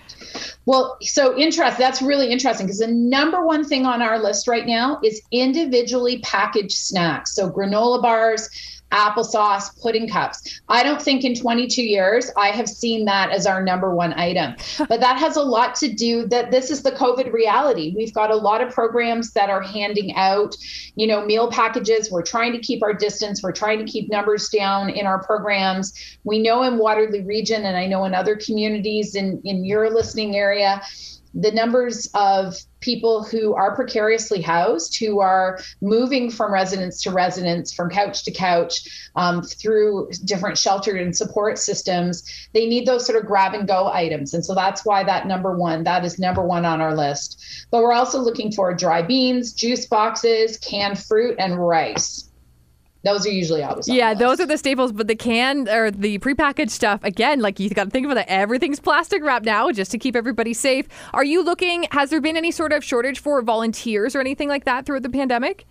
Well, 0.66 0.98
so 1.02 1.38
interest 1.38 1.78
that's 1.78 2.02
really 2.02 2.30
interesting 2.32 2.68
because 2.68 2.80
the 2.80 2.88
number 2.88 3.46
one 3.46 3.64
thing 3.64 3.86
on 3.86 4.02
our 4.02 4.20
list 4.20 4.48
right 4.48 4.66
now 4.66 5.00
is 5.04 5.22
individually 5.32 6.20
packaged 6.20 6.78
snacks. 6.78 7.36
So 7.36 7.50
granola 7.50 8.02
bars, 8.02 8.50
applesauce, 8.92 9.80
pudding 9.82 10.08
cups. 10.08 10.62
I 10.70 10.84
don't 10.84 11.02
think 11.02 11.24
in 11.24 11.36
22 11.36 11.84
years 11.84 12.32
I 12.38 12.48
have 12.48 12.68
seen 12.68 13.06
that 13.06 13.32
as 13.32 13.46
our 13.46 13.64
number 13.64 13.94
one 13.94 14.14
item. 14.14 14.56
but 14.90 15.00
that 15.00 15.18
has 15.18 15.36
a 15.36 15.42
lot 15.42 15.76
to 15.76 15.88
do 15.88 16.28
that 16.28 16.52
this 16.52 16.72
is 16.72 16.82
the 16.84 16.92
COVID 16.92 17.32
reality. 17.32 17.94
We've 17.96 18.14
got 18.14 18.32
a 18.32 18.36
lot 18.36 18.62
of 18.62 18.74
programs 18.74 19.32
that 19.32 19.50
are 19.50 19.62
handing 19.62 20.16
out, 20.16 20.56
you 20.96 21.08
know, 21.08 21.26
meal 21.26 21.52
packages. 21.52 22.12
We're 22.12 22.24
trying 22.24 22.54
to 22.54 22.60
keep 22.60 22.82
our 22.84 22.94
distance. 22.94 23.44
We're 23.44 23.52
trying 23.52 23.80
to 23.80 23.92
keep 23.92 24.10
numbers 24.10 24.50
down 24.50 24.90
in 24.90 25.06
our 25.06 25.24
programs. 25.24 25.94
We 26.24 26.40
know 26.40 26.64
in 26.64 26.78
Waterloo 26.78 27.24
region 27.24 27.66
and 27.66 27.78
I 27.78 27.86
know 27.86 28.06
in 28.06 28.14
other 28.14 28.36
communities 28.36 29.16
in 29.16 29.42
in 29.46 29.64
your 29.64 29.90
listening 29.90 30.36
area 30.36 30.82
the 31.34 31.52
numbers 31.52 32.10
of 32.14 32.56
people 32.80 33.24
who 33.24 33.54
are 33.54 33.76
precariously 33.76 34.42
housed, 34.42 34.98
who 34.98 35.20
are 35.20 35.60
moving 35.82 36.32
from 36.32 36.52
residence 36.52 37.02
to 37.04 37.12
residence, 37.12 37.74
from 37.74 37.90
couch 37.90 38.24
to 38.24 38.32
couch, 38.32 39.10
um, 39.16 39.42
through 39.42 40.10
different 40.26 40.58
sheltered 40.58 41.00
and 41.00 41.16
support 41.16 41.60
systems, 41.60 42.24
they 42.54 42.68
need 42.68 42.86
those 42.86 43.06
sort 43.06 43.22
of 43.22 43.28
grab 43.28 43.54
and 43.54 43.68
go 43.68 43.88
items. 43.88 44.34
And 44.34 44.44
so 44.44 44.56
that's 44.56 44.86
why 44.86 45.04
that 45.04 45.28
number 45.28 45.56
one, 45.58 45.84
that 45.84 46.06
is 46.06 46.20
number 46.20 46.46
one 46.46 46.66
on 46.66 46.82
our 46.82 46.96
list. 46.96 47.68
But 47.70 47.84
we're 47.84 47.94
also 47.94 48.20
looking 48.20 48.52
for 48.52 48.74
dry 48.74 49.02
beans, 49.02 49.54
juice 49.54 49.86
boxes, 49.86 50.58
canned 50.58 51.00
fruit, 51.00 51.36
and 51.38 51.60
rice. 51.60 52.29
Those 53.04 53.26
are 53.26 53.30
usually 53.30 53.64
always 53.64 53.88
on 53.88 53.96
Yeah, 53.96 54.14
the 54.14 54.26
those 54.26 54.40
are 54.40 54.46
the 54.46 54.58
staples, 54.58 54.92
but 54.92 55.08
the 55.08 55.16
can 55.16 55.70
or 55.70 55.90
the 55.90 56.20
prepackaged 56.20 56.70
stuff, 56.70 57.04
again, 57.04 57.40
like 57.40 57.60
you 57.60 57.70
got 57.70 57.86
to 57.86 57.90
think 57.90 58.06
about 58.06 58.16
that. 58.16 58.30
Everything's 58.30 58.80
plastic 58.80 59.24
wrap 59.24 59.44
now 59.44 59.72
just 59.72 59.92
to 59.92 59.98
keep 59.98 60.16
everybody 60.16 60.54
safe. 60.54 60.88
Are 61.14 61.24
you 61.24 61.44
looking, 61.44 61.88
has 61.92 62.10
there 62.10 62.20
been 62.20 62.36
any 62.36 62.52
sort 62.52 62.74
of 62.74 62.84
shortage 62.84 63.20
for 63.20 63.42
volunteers 63.42 64.16
or 64.16 64.20
anything 64.20 64.50
like 64.50 64.66
that 64.66 64.86
throughout 64.86 65.04
the 65.04 65.10
pandemic? 65.10 65.66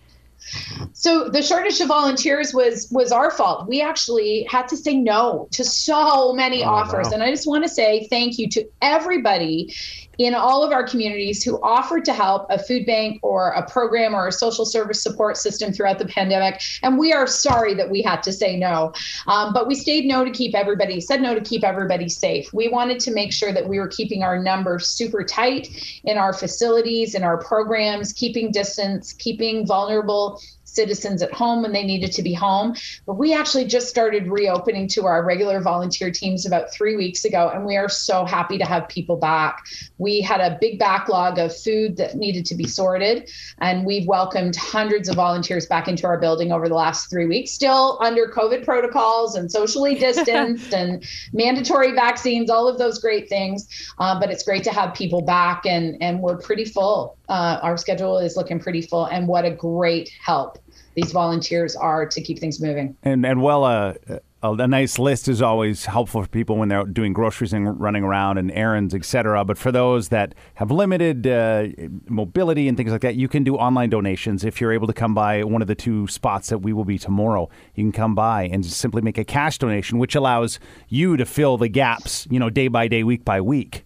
So 0.93 1.29
the 1.29 1.41
shortage 1.41 1.79
of 1.81 1.89
volunteers 1.89 2.53
was 2.53 2.89
was 2.91 3.11
our 3.11 3.29
fault. 3.29 3.67
We 3.67 3.81
actually 3.81 4.47
had 4.49 4.69
to 4.69 4.77
say 4.77 4.95
no 4.95 5.49
to 5.51 5.63
so 5.65 6.33
many 6.33 6.63
oh, 6.63 6.69
offers, 6.69 7.09
and 7.09 7.21
I 7.21 7.29
just 7.29 7.45
want 7.45 7.63
to 7.63 7.69
say 7.69 8.07
thank 8.09 8.39
you 8.39 8.47
to 8.51 8.65
everybody 8.81 9.73
in 10.19 10.35
all 10.35 10.63
of 10.63 10.71
our 10.71 10.85
communities 10.85 11.43
who 11.43 11.59
offered 11.63 12.03
to 12.05 12.13
help 12.13 12.45
a 12.49 12.59
food 12.59 12.85
bank 12.85 13.19
or 13.23 13.51
a 13.51 13.67
program 13.67 14.13
or 14.13 14.27
a 14.27 14.31
social 14.31 14.65
service 14.65 15.01
support 15.01 15.37
system 15.37 15.71
throughout 15.71 15.97
the 15.97 16.05
pandemic. 16.05 16.61
And 16.83 16.97
we 16.97 17.13
are 17.13 17.25
sorry 17.25 17.73
that 17.75 17.89
we 17.89 18.01
had 18.01 18.21
to 18.23 18.33
say 18.33 18.57
no, 18.57 18.93
um, 19.27 19.53
but 19.53 19.67
we 19.67 19.75
stayed 19.75 20.05
no 20.05 20.25
to 20.25 20.31
keep 20.31 20.53
everybody 20.53 20.99
said 20.99 21.21
no 21.21 21.33
to 21.33 21.41
keep 21.41 21.63
everybody 21.63 22.09
safe. 22.09 22.53
We 22.53 22.67
wanted 22.67 22.99
to 22.99 23.11
make 23.11 23.31
sure 23.31 23.53
that 23.53 23.67
we 23.67 23.79
were 23.79 23.87
keeping 23.87 24.21
our 24.21 24.37
numbers 24.37 24.87
super 24.89 25.23
tight 25.23 26.01
in 26.03 26.17
our 26.17 26.33
facilities, 26.33 27.15
in 27.15 27.23
our 27.23 27.37
programs, 27.37 28.11
keeping 28.11 28.51
distance, 28.51 29.13
keeping 29.13 29.65
vulnerable 29.65 30.41
citizens 30.73 31.21
at 31.21 31.33
home 31.33 31.61
when 31.61 31.71
they 31.71 31.83
needed 31.83 32.11
to 32.13 32.23
be 32.23 32.33
home. 32.33 32.75
But 33.05 33.15
we 33.15 33.33
actually 33.33 33.65
just 33.65 33.89
started 33.89 34.27
reopening 34.27 34.87
to 34.89 35.05
our 35.05 35.23
regular 35.23 35.61
volunteer 35.61 36.11
teams 36.11 36.45
about 36.45 36.71
three 36.73 36.95
weeks 36.95 37.25
ago, 37.25 37.51
and 37.53 37.65
we 37.65 37.77
are 37.77 37.89
so 37.89 38.25
happy 38.25 38.57
to 38.57 38.65
have 38.65 38.87
people 38.87 39.17
back. 39.17 39.63
We 39.97 40.21
had 40.21 40.41
a 40.41 40.57
big 40.59 40.79
backlog 40.79 41.39
of 41.39 41.55
food 41.55 41.97
that 41.97 42.15
needed 42.15 42.45
to 42.47 42.55
be 42.55 42.67
sorted, 42.67 43.29
and 43.59 43.85
we've 43.85 44.07
welcomed 44.07 44.55
hundreds 44.55 45.09
of 45.09 45.15
volunteers 45.15 45.65
back 45.65 45.87
into 45.87 46.07
our 46.07 46.19
building 46.19 46.51
over 46.51 46.67
the 46.67 46.75
last 46.75 47.09
three 47.09 47.25
weeks, 47.25 47.51
still 47.51 47.97
under 48.01 48.27
COVID 48.27 48.63
protocols 48.63 49.35
and 49.35 49.51
socially 49.51 49.95
distanced 49.99 50.73
and 50.73 51.03
mandatory 51.33 51.91
vaccines, 51.91 52.49
all 52.49 52.67
of 52.67 52.77
those 52.77 52.99
great 52.99 53.29
things. 53.29 53.67
Uh, 53.97 54.19
but 54.19 54.29
it's 54.29 54.43
great 54.43 54.63
to 54.63 54.71
have 54.71 54.93
people 54.93 55.21
back, 55.21 55.65
and, 55.65 55.97
and 56.01 56.21
we're 56.21 56.37
pretty 56.37 56.65
full. 56.65 57.17
Uh, 57.27 57.59
our 57.61 57.77
schedule 57.77 58.17
is 58.17 58.35
looking 58.35 58.59
pretty 58.59 58.81
full, 58.81 59.05
and 59.05 59.27
what 59.27 59.45
a 59.45 59.51
great 59.51 60.09
help 60.21 60.57
these 60.95 61.11
volunteers 61.11 61.75
are 61.75 62.05
to 62.05 62.21
keep 62.21 62.39
things 62.39 62.61
moving. 62.61 62.95
And 63.03 63.25
and 63.25 63.41
well, 63.41 63.63
uh, 63.63 63.93
a, 64.41 64.53
a 64.53 64.67
nice 64.67 64.97
list 64.97 65.27
is 65.27 65.41
always 65.41 65.85
helpful 65.85 66.23
for 66.23 66.27
people 66.27 66.57
when 66.57 66.69
they're 66.69 66.85
doing 66.85 67.13
groceries 67.13 67.53
and 67.53 67.79
running 67.79 68.03
around 68.03 68.37
and 68.37 68.51
errands, 68.51 68.93
etc. 68.95 69.43
But 69.43 69.57
for 69.57 69.71
those 69.71 70.09
that 70.09 70.33
have 70.55 70.71
limited 70.71 71.27
uh, 71.27 71.67
mobility 72.07 72.67
and 72.67 72.77
things 72.77 72.91
like 72.91 73.01
that, 73.01 73.15
you 73.15 73.27
can 73.27 73.43
do 73.43 73.55
online 73.55 73.89
donations 73.89 74.43
if 74.43 74.61
you're 74.61 74.71
able 74.71 74.87
to 74.87 74.93
come 74.93 75.13
by 75.13 75.43
one 75.43 75.61
of 75.61 75.67
the 75.67 75.75
two 75.75 76.07
spots 76.07 76.49
that 76.49 76.59
we 76.59 76.73
will 76.73 76.85
be 76.85 76.97
tomorrow. 76.97 77.49
You 77.75 77.83
can 77.83 77.91
come 77.91 78.15
by 78.15 78.43
and 78.43 78.65
simply 78.65 79.01
make 79.01 79.17
a 79.17 79.25
cash 79.25 79.57
donation, 79.57 79.99
which 79.99 80.15
allows 80.15 80.59
you 80.87 81.17
to 81.17 81.25
fill 81.25 81.57
the 81.57 81.67
gaps, 81.67 82.27
you 82.29 82.39
know, 82.39 82.49
day 82.49 82.67
by 82.67 82.87
day, 82.87 83.03
week 83.03 83.25
by 83.25 83.41
week. 83.41 83.85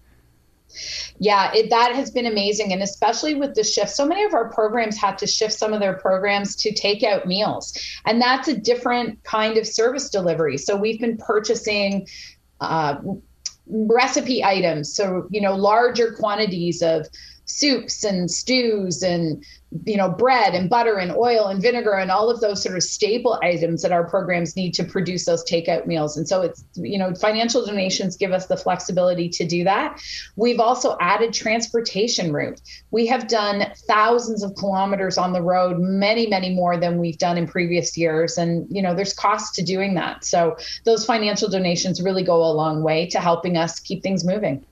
Yeah, 1.20 1.54
it, 1.54 1.70
that 1.70 1.96
has 1.96 2.12
been 2.12 2.26
amazing. 2.26 2.74
And 2.74 2.82
especially 2.82 3.36
with 3.36 3.56
the 3.56 3.64
shift, 3.64 3.92
so 3.92 4.06
many 4.06 4.24
of 4.24 4.34
our 4.34 4.50
programs 4.50 4.98
had 4.98 5.18
to 5.20 5.28
shift 5.28 5.54
some 5.54 5.74
of 5.74 5.80
their 5.80 5.94
programs 5.94 6.56
to 6.58 6.74
take 6.74 7.04
out 7.04 7.28
meals. 7.28 7.78
And 8.06 8.22
that's 8.22 8.48
a 8.48 8.58
different 8.58 9.24
kind 9.24 9.58
of 9.58 9.68
service 9.68 10.10
delivery. 10.10 10.58
So 10.58 10.76
we've 10.76 11.00
been 11.00 11.18
purchasing 11.18 12.08
uh, 12.60 12.96
recipe 13.68 14.44
items. 14.44 14.94
So, 14.94 15.28
you 15.30 15.42
know, 15.42 15.56
larger 15.56 16.14
quantities 16.14 16.82
of 16.82 17.08
soups 17.54 18.04
and 18.04 18.30
stews 18.30 19.04
and 19.04 19.44
you 19.86 19.98
know 19.98 20.10
bread 20.10 20.54
and 20.54 20.70
butter 20.70 20.98
and 20.98 21.12
oil 21.12 21.48
and 21.48 21.62
vinegar 21.62 21.94
and 21.94 22.12
all 22.12 22.30
of 22.30 22.40
those 22.42 22.62
sort 22.62 22.76
of 22.76 22.84
staple 22.84 23.40
items 23.42 23.82
that 23.82 23.92
our 23.92 24.04
programs 24.04 24.56
need 24.56 24.74
to 24.74 24.84
produce 24.84 25.26
those 25.26 25.44
takeout 25.46 25.88
meals. 25.88 26.16
And 26.18 26.28
so 26.28 26.42
it's 26.42 26.64
you 26.76 26.98
know 26.98 27.14
financial 27.16 27.66
donations 27.66 28.18
give 28.18 28.32
us 28.32 28.48
the 28.48 28.58
flexibility 28.58 29.30
to 29.30 29.46
do 29.46 29.64
that. 29.64 30.02
We've 30.36 30.60
also 30.60 30.98
added 31.00 31.34
transportation 31.34 32.32
route. 32.32 32.62
We 32.92 33.06
have 33.08 33.28
done 33.28 33.72
thousands 33.88 34.44
of 34.44 34.56
kilometers 34.56 35.18
on 35.18 35.34
the 35.34 35.42
road 35.42 35.80
many 35.80 36.28
many 36.28 36.54
more 36.54 36.78
than 36.78 37.00
we've 37.00 37.18
done 37.18 37.38
in 37.38 37.48
previous 37.48 37.98
years. 37.98 38.38
And 38.38 38.68
you 38.70 38.82
know 38.82 38.94
there's 38.94 39.14
costs 39.14 39.56
to 39.56 39.64
doing 39.64 39.94
that. 39.96 40.24
So 40.24 40.56
those 40.86 41.06
financial 41.06 41.50
donations 41.50 42.02
really 42.02 42.24
go 42.24 42.44
a 42.44 42.54
long 42.54 42.84
way 42.84 43.08
to 43.08 43.20
helping 43.20 43.58
us 43.58 43.80
keep 43.80 44.04
things 44.04 44.24
moving 44.24 44.66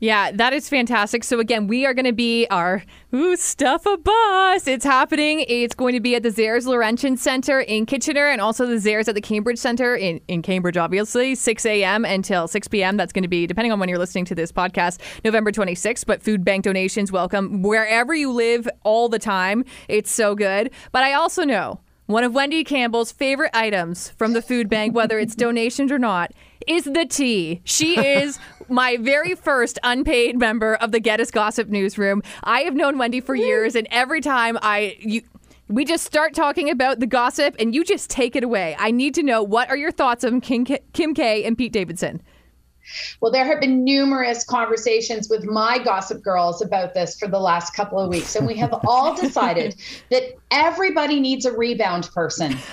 Yeah, 0.00 0.32
that 0.32 0.52
is 0.52 0.68
fantastic. 0.68 1.24
So 1.24 1.38
again, 1.38 1.66
we 1.66 1.86
are 1.86 1.94
going 1.94 2.04
to 2.04 2.12
be 2.12 2.46
our 2.50 2.82
ooh, 3.14 3.36
stuff 3.36 3.86
a 3.86 3.96
bus. 3.96 4.66
It's 4.66 4.84
happening. 4.84 5.44
It's 5.48 5.74
going 5.74 5.94
to 5.94 6.00
be 6.00 6.14
at 6.16 6.22
the 6.22 6.30
Zehrs 6.30 6.66
Laurentian 6.66 7.16
Center 7.16 7.60
in 7.60 7.86
Kitchener 7.86 8.26
and 8.26 8.40
also 8.40 8.66
the 8.66 8.74
Zehrs 8.76 9.08
at 9.08 9.14
the 9.14 9.20
Cambridge 9.20 9.58
Center 9.58 9.94
in, 9.94 10.20
in 10.28 10.42
Cambridge, 10.42 10.76
obviously, 10.76 11.34
6 11.34 11.66
a.m. 11.66 12.04
until 12.04 12.48
6 12.48 12.68
p.m. 12.68 12.96
That's 12.96 13.12
going 13.12 13.22
to 13.22 13.28
be, 13.28 13.46
depending 13.46 13.72
on 13.72 13.78
when 13.78 13.88
you're 13.88 13.98
listening 13.98 14.24
to 14.26 14.34
this 14.34 14.52
podcast, 14.52 14.98
November 15.24 15.52
26th. 15.52 16.04
But 16.06 16.22
food 16.22 16.44
bank 16.44 16.64
donations 16.64 17.12
welcome 17.12 17.62
wherever 17.62 18.14
you 18.14 18.32
live 18.32 18.68
all 18.82 19.08
the 19.08 19.18
time. 19.18 19.64
It's 19.88 20.10
so 20.10 20.34
good. 20.34 20.70
But 20.92 21.04
I 21.04 21.12
also 21.14 21.44
know 21.44 21.80
one 22.06 22.24
of 22.24 22.34
Wendy 22.34 22.64
Campbell's 22.64 23.10
favorite 23.10 23.50
items 23.54 24.10
from 24.10 24.34
the 24.34 24.42
food 24.42 24.68
bank, 24.68 24.94
whether 24.94 25.18
it's 25.18 25.34
donations 25.34 25.90
or 25.90 25.98
not, 25.98 26.32
is 26.66 26.84
the 26.84 27.06
tea. 27.06 27.60
She 27.64 27.98
is 27.98 28.38
my 28.68 28.96
very 28.96 29.34
first 29.34 29.78
unpaid 29.82 30.38
member 30.38 30.74
of 30.74 30.92
the 30.92 31.00
Get 31.00 31.20
Us 31.20 31.30
Gossip 31.30 31.68
newsroom. 31.68 32.22
I 32.42 32.60
have 32.60 32.74
known 32.74 32.98
Wendy 32.98 33.20
for 33.20 33.34
years, 33.34 33.74
and 33.74 33.86
every 33.90 34.20
time 34.20 34.58
I 34.62 34.96
you. 35.00 35.22
We 35.66 35.86
just 35.86 36.04
start 36.04 36.34
talking 36.34 36.68
about 36.68 37.00
the 37.00 37.06
gossip 37.06 37.56
and 37.58 37.74
you 37.74 37.84
just 37.84 38.10
take 38.10 38.36
it 38.36 38.44
away. 38.44 38.76
I 38.78 38.90
need 38.90 39.14
to 39.14 39.22
know 39.22 39.42
what 39.42 39.70
are 39.70 39.78
your 39.78 39.90
thoughts 39.90 40.22
on 40.22 40.42
Kim, 40.42 40.66
Kim 40.66 41.14
K 41.14 41.42
and 41.42 41.56
Pete 41.56 41.72
Davidson? 41.72 42.20
Well, 43.20 43.30
there 43.32 43.44
have 43.44 43.60
been 43.60 43.84
numerous 43.84 44.44
conversations 44.44 45.28
with 45.28 45.44
my 45.44 45.78
gossip 45.78 46.22
girls 46.22 46.62
about 46.62 46.94
this 46.94 47.18
for 47.18 47.28
the 47.28 47.38
last 47.38 47.70
couple 47.74 47.98
of 47.98 48.08
weeks, 48.10 48.34
and 48.36 48.46
we 48.46 48.56
have 48.56 48.74
all 48.86 49.14
decided 49.20 49.76
that 50.10 50.22
everybody 50.50 51.20
needs 51.20 51.44
a 51.44 51.52
rebound 51.52 52.08
person. 52.14 52.56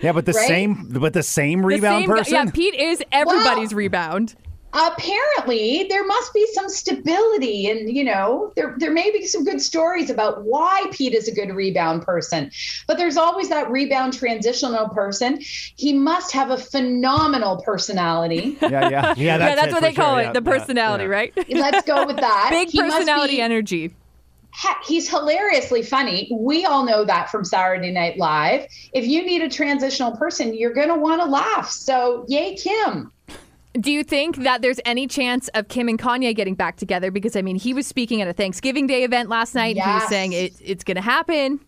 Yeah, 0.00 0.12
but 0.12 0.24
the 0.26 0.32
Right? 0.32 0.48
same, 0.48 0.88
but 0.88 1.12
the 1.12 1.22
same 1.22 1.60
The 1.60 1.66
rebound 1.66 2.02
same 2.02 2.08
person. 2.08 2.34
Yeah, 2.34 2.44
Pete 2.52 2.74
is 2.74 3.02
everybody's 3.12 3.72
Well- 3.72 3.78
rebound. 3.78 4.34
Apparently, 4.74 5.86
there 5.88 6.04
must 6.06 6.34
be 6.34 6.46
some 6.52 6.68
stability, 6.68 7.70
and 7.70 7.94
you 7.94 8.04
know, 8.04 8.52
there 8.54 8.74
there 8.78 8.92
may 8.92 9.10
be 9.10 9.26
some 9.26 9.42
good 9.44 9.60
stories 9.62 10.10
about 10.10 10.44
why 10.44 10.86
Pete 10.92 11.14
is 11.14 11.26
a 11.26 11.34
good 11.34 11.54
rebound 11.54 12.02
person. 12.02 12.50
But 12.86 12.98
there's 12.98 13.16
always 13.16 13.48
that 13.48 13.70
rebound 13.70 14.12
transitional 14.12 14.88
person. 14.90 15.38
He 15.40 15.92
must 15.94 16.32
have 16.32 16.50
a 16.50 16.58
phenomenal 16.58 17.62
personality. 17.62 18.58
yeah, 18.60 18.68
yeah, 18.68 18.90
Yeah, 18.90 19.14
yeah, 19.16 19.38
that's 19.38 19.72
what 19.72 19.76
for 19.76 19.80
they 19.80 19.92
call 19.94 20.18
sure, 20.20 20.30
it 20.30 20.34
the 20.34 20.42
personality, 20.42 21.04
Yeah. 21.04 21.10
right? 21.10 21.32
Let's 21.48 21.86
go 21.86 22.04
with 22.06 22.16
that. 22.18 22.48
Big 22.50 22.68
He 22.68 22.78
personality 22.78 23.36
be- 23.36 23.40
energy. 23.40 23.94
ha- 24.52 24.80
he's 24.86 25.08
hilariously 25.08 25.82
funny. 25.82 26.28
We 26.30 26.66
all 26.66 26.84
know 26.84 27.04
that 27.06 27.30
from 27.30 27.44
Saturday 27.44 27.90
Night 27.90 28.18
Live. 28.18 28.66
If 28.92 29.06
you 29.06 29.24
need 29.24 29.40
a 29.42 29.48
transitional 29.48 30.14
person, 30.16 30.54
you're 30.54 30.74
going 30.74 30.88
to 30.88 30.96
want 30.96 31.22
to 31.22 31.26
laugh. 31.26 31.70
So, 31.70 32.26
yay, 32.28 32.54
Kim. 32.56 33.12
Do 33.80 33.92
you 33.92 34.02
think 34.02 34.36
that 34.38 34.62
there's 34.62 34.80
any 34.84 35.06
chance 35.06 35.48
of 35.48 35.68
Kim 35.68 35.88
and 35.88 35.98
Kanye 35.98 36.34
getting 36.34 36.54
back 36.54 36.76
together? 36.76 37.10
Because 37.10 37.36
I 37.36 37.42
mean, 37.42 37.56
he 37.56 37.74
was 37.74 37.86
speaking 37.86 38.20
at 38.22 38.28
a 38.28 38.32
Thanksgiving 38.32 38.86
Day 38.86 39.04
event 39.04 39.28
last 39.28 39.54
night. 39.54 39.76
And 39.76 39.84
he 39.84 39.94
was 39.94 40.08
saying 40.08 40.32
it, 40.32 40.54
it's 40.60 40.84
going 40.84 40.96
to 40.96 41.00
happen. 41.02 41.60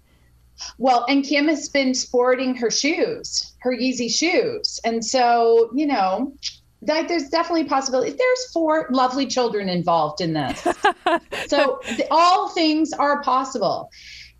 Well, 0.78 1.06
and 1.08 1.24
Kim 1.24 1.48
has 1.48 1.68
been 1.68 1.94
sporting 1.94 2.54
her 2.56 2.70
shoes, 2.70 3.54
her 3.58 3.72
Yeezy 3.72 4.10
shoes. 4.10 4.80
And 4.84 5.04
so, 5.04 5.70
you 5.74 5.86
know, 5.86 6.34
that 6.82 7.08
there's 7.08 7.28
definitely 7.28 7.62
a 7.62 7.66
possibility. 7.66 8.10
There's 8.10 8.52
four 8.52 8.88
lovely 8.90 9.26
children 9.26 9.68
involved 9.68 10.20
in 10.20 10.32
this. 10.32 10.60
so 11.46 11.80
th- 11.84 12.08
all 12.10 12.48
things 12.48 12.92
are 12.92 13.22
possible. 13.22 13.90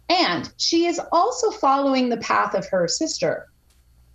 And 0.09 0.53
she 0.57 0.87
is 0.87 1.01
also 1.13 1.51
following 1.51 2.09
the 2.09 2.17
path 2.17 2.55
of 2.55 2.67
her 2.69 2.89
sister. 2.89 3.49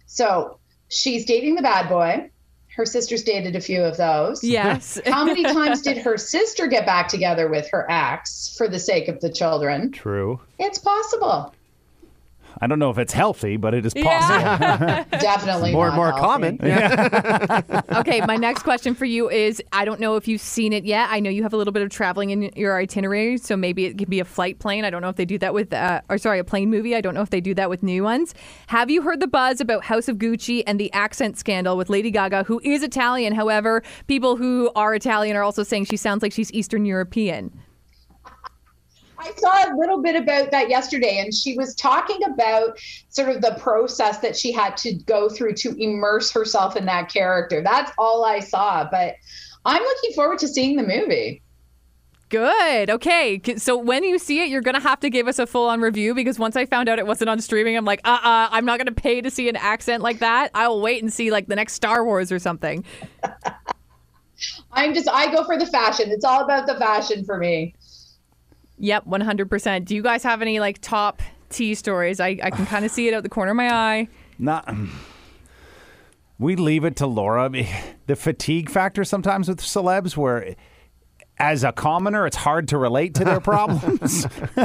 So 0.07 0.59
she's 0.89 1.25
dating 1.25 1.55
the 1.55 1.61
bad 1.61 1.87
boy. 1.87 2.29
Her 2.75 2.85
sister's 2.85 3.23
dated 3.23 3.55
a 3.55 3.61
few 3.61 3.83
of 3.83 3.95
those. 3.95 4.43
Yes. 4.43 4.99
How 5.05 5.23
many 5.23 5.43
times 5.43 5.81
did 5.81 5.97
her 5.99 6.17
sister 6.17 6.67
get 6.67 6.85
back 6.85 7.07
together 7.07 7.47
with 7.47 7.69
her 7.71 7.89
ex 7.89 8.53
for 8.57 8.67
the 8.67 8.79
sake 8.79 9.07
of 9.07 9.21
the 9.21 9.29
children? 9.29 9.91
True. 9.91 10.41
It's 10.59 10.77
possible. 10.77 11.53
I 12.61 12.67
don't 12.67 12.79
know 12.79 12.89
if 12.89 12.97
it's 12.97 13.13
healthy, 13.13 13.57
but 13.57 13.73
it 13.73 13.85
is 13.85 13.93
possible. 13.93 14.05
Yeah. 14.39 15.03
Definitely 15.11 15.73
More 15.73 15.87
and 15.87 15.95
more 15.95 16.11
healthy. 16.11 16.21
common. 16.21 16.59
okay, 17.99 18.21
my 18.25 18.37
next 18.37 18.63
question 18.63 18.95
for 18.95 19.05
you 19.05 19.29
is 19.29 19.61
I 19.71 19.85
don't 19.85 19.99
know 19.99 20.15
if 20.15 20.27
you've 20.27 20.41
seen 20.41 20.73
it 20.73 20.85
yet. 20.85 21.09
I 21.11 21.19
know 21.19 21.29
you 21.29 21.43
have 21.43 21.53
a 21.53 21.57
little 21.57 21.73
bit 21.73 21.83
of 21.83 21.89
traveling 21.89 22.29
in 22.29 22.51
your 22.55 22.77
itinerary, 22.77 23.37
so 23.37 23.57
maybe 23.57 23.85
it 23.85 23.97
could 23.97 24.09
be 24.09 24.19
a 24.19 24.25
flight 24.25 24.59
plane. 24.59 24.85
I 24.85 24.89
don't 24.89 25.01
know 25.01 25.09
if 25.09 25.15
they 25.15 25.25
do 25.25 25.37
that 25.39 25.53
with, 25.53 25.73
uh, 25.73 26.01
or 26.09 26.17
sorry, 26.17 26.39
a 26.39 26.43
plane 26.43 26.69
movie. 26.69 26.95
I 26.95 27.01
don't 27.01 27.13
know 27.13 27.21
if 27.21 27.29
they 27.29 27.41
do 27.41 27.53
that 27.55 27.69
with 27.69 27.83
new 27.83 28.03
ones. 28.03 28.33
Have 28.67 28.89
you 28.89 29.01
heard 29.01 29.19
the 29.19 29.27
buzz 29.27 29.59
about 29.59 29.83
House 29.83 30.07
of 30.07 30.17
Gucci 30.17 30.63
and 30.65 30.79
the 30.79 30.91
accent 30.93 31.37
scandal 31.37 31.77
with 31.77 31.89
Lady 31.89 32.11
Gaga, 32.11 32.43
who 32.43 32.61
is 32.63 32.83
Italian? 32.83 33.33
However, 33.33 33.83
people 34.07 34.35
who 34.37 34.71
are 34.75 34.95
Italian 34.95 35.35
are 35.35 35.43
also 35.43 35.63
saying 35.63 35.85
she 35.85 35.97
sounds 35.97 36.21
like 36.23 36.31
she's 36.31 36.51
Eastern 36.53 36.85
European. 36.85 37.51
I 39.17 39.31
saw 39.37 39.73
a 39.73 39.77
little 39.77 40.01
bit 40.01 40.15
about 40.15 40.51
that 40.51 40.69
yesterday, 40.69 41.19
and 41.19 41.33
she 41.33 41.57
was 41.57 41.75
talking 41.75 42.23
about 42.23 42.79
sort 43.09 43.29
of 43.29 43.41
the 43.41 43.55
process 43.59 44.19
that 44.19 44.35
she 44.35 44.51
had 44.51 44.77
to 44.77 44.93
go 44.93 45.29
through 45.29 45.53
to 45.55 45.75
immerse 45.81 46.31
herself 46.31 46.75
in 46.75 46.85
that 46.85 47.11
character. 47.11 47.61
That's 47.61 47.91
all 47.97 48.25
I 48.25 48.39
saw, 48.39 48.87
but 48.89 49.15
I'm 49.65 49.81
looking 49.81 50.13
forward 50.13 50.39
to 50.39 50.47
seeing 50.47 50.75
the 50.75 50.83
movie. 50.83 51.41
Good. 52.29 52.89
Okay. 52.89 53.39
So 53.57 53.77
when 53.77 54.03
you 54.03 54.17
see 54.17 54.41
it, 54.41 54.49
you're 54.49 54.61
going 54.61 54.75
to 54.75 54.81
have 54.81 54.99
to 55.01 55.09
give 55.09 55.27
us 55.27 55.37
a 55.37 55.45
full 55.45 55.69
on 55.69 55.79
review 55.79 56.15
because 56.15 56.39
once 56.39 56.55
I 56.55 56.65
found 56.65 56.89
out 56.89 56.97
it 56.97 57.05
wasn't 57.05 57.29
on 57.29 57.39
streaming, 57.39 57.77
I'm 57.77 57.85
like, 57.85 58.01
uh 58.03 58.09
uh-uh, 58.09 58.27
uh, 58.27 58.49
i 58.51 58.57
am 58.57 58.65
not 58.65 58.77
going 58.77 58.87
to 58.87 58.91
pay 58.91 59.21
to 59.21 59.29
see 59.29 59.47
an 59.47 59.55
accent 59.55 60.01
like 60.01 60.19
that. 60.19 60.49
I 60.53 60.67
will 60.67 60.81
wait 60.81 61.03
and 61.03 61.13
see 61.13 61.29
like 61.31 61.47
the 61.47 61.55
next 61.55 61.73
Star 61.73 62.03
Wars 62.03 62.31
or 62.31 62.39
something. 62.39 62.83
I'm 64.71 64.93
just, 64.93 65.07
I 65.07 65.31
go 65.31 65.45
for 65.45 65.57
the 65.57 65.67
fashion. 65.67 66.09
It's 66.09 66.25
all 66.25 66.43
about 66.43 66.67
the 66.67 66.75
fashion 66.75 67.23
for 67.23 67.37
me. 67.37 67.75
Yep, 68.77 69.05
100%. 69.05 69.85
Do 69.85 69.95
you 69.95 70.03
guys 70.03 70.23
have 70.23 70.41
any 70.41 70.59
like 70.59 70.79
top 70.81 71.21
tea 71.49 71.75
stories? 71.75 72.19
I, 72.19 72.37
I 72.43 72.49
can 72.49 72.65
kind 72.65 72.85
of 72.85 72.91
see 72.91 73.07
it 73.07 73.13
out 73.13 73.23
the 73.23 73.29
corner 73.29 73.51
of 73.51 73.57
my 73.57 73.73
eye. 73.73 74.07
Not. 74.37 74.73
We 76.37 76.55
leave 76.55 76.83
it 76.83 76.97
to 76.97 77.07
Laura. 77.07 77.49
The 78.07 78.15
fatigue 78.15 78.69
factor 78.69 79.03
sometimes 79.03 79.47
with 79.47 79.61
celebs, 79.61 80.17
where 80.17 80.55
as 81.37 81.63
a 81.63 81.71
commoner, 81.71 82.25
it's 82.25 82.35
hard 82.35 82.67
to 82.69 82.77
relate 82.77 83.13
to 83.15 83.25
their 83.25 83.39
problems. 83.39 84.25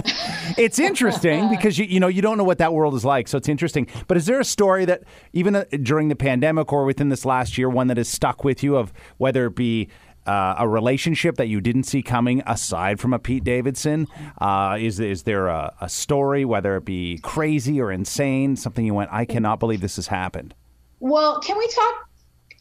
it's 0.57 0.79
interesting 0.79 1.49
because 1.49 1.79
you 1.79 1.85
you 1.85 2.01
know 2.01 2.09
you 2.09 2.23
don't 2.23 2.39
know 2.39 2.45
what 2.45 2.59
that 2.59 2.73
world 2.73 2.95
is 2.95 3.05
like, 3.05 3.29
so 3.29 3.39
it's 3.39 3.49
interesting. 3.49 3.87
But 4.07 4.17
is 4.17 4.27
there 4.27 4.41
a 4.41 4.45
story 4.45 4.85
that 4.85 5.03
even 5.33 5.57
uh, 5.57 5.65
during 5.83 6.09
the 6.09 6.17
pandemic 6.17 6.73
or 6.73 6.85
within 6.85 7.09
this 7.09 7.25
last 7.25 7.59
year, 7.59 7.69
one 7.69 7.89
that 7.89 7.97
has 7.97 8.09
stuck 8.09 8.45
with 8.45 8.63
you 8.63 8.77
of 8.77 8.93
whether 9.19 9.47
it 9.47 9.57
be 9.57 9.89
uh, 10.27 10.57
a 10.59 10.69
relationship 10.69 11.37
that 11.37 11.49
you 11.49 11.61
didn't 11.61 11.85
see 11.85 12.03
coming 12.03 12.43
aside 12.47 13.01
from 13.01 13.13
a 13.13 13.19
Pete 13.19 13.45
Davidson? 13.45 14.07
Uh, 14.41 14.77
is 14.81 15.01
is 15.01 15.23
there 15.25 15.49
a, 15.49 15.75
a 15.81 15.89
story, 15.89 16.45
whether 16.45 16.77
it 16.77 16.85
be 16.85 17.19
crazy 17.19 17.81
or 17.81 17.91
insane, 17.91 18.57
something 18.57 18.85
you 18.85 18.95
went, 18.95 19.11
I 19.13 19.25
cannot 19.25 19.61
believe 19.61 19.81
this 19.81 19.97
has 19.97 20.07
happened? 20.07 20.55
Well, 21.01 21.41
can 21.41 21.57
we 21.57 21.67
talk 21.69 22.09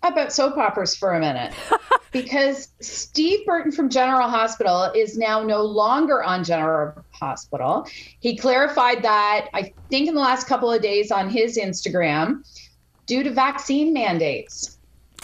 about 0.04 0.32
soap 0.32 0.58
operas 0.58 0.96
for 0.96 1.14
a 1.14 1.20
minute? 1.20 1.54
because 2.12 2.70
Steve 2.82 3.46
Burton 3.46 3.72
from 3.72 3.90
General 3.90 4.30
Hospital 4.30 4.92
is 4.96 5.18
now 5.18 5.44
no 5.44 5.62
longer 5.62 6.24
on 6.24 6.44
General 6.44 6.94
Hospital. 7.12 7.88
He 8.20 8.36
clarified 8.36 9.04
that, 9.04 9.50
I 9.54 9.74
think, 9.90 10.08
in 10.08 10.16
the 10.16 10.22
last 10.22 10.48
couple 10.48 10.72
of 10.72 10.82
days 10.82 11.12
on 11.12 11.30
his 11.30 11.58
Instagram 11.58 12.44
due 13.06 13.24
to 13.24 13.32
vaccine 13.32 13.94
mandates. 13.94 14.79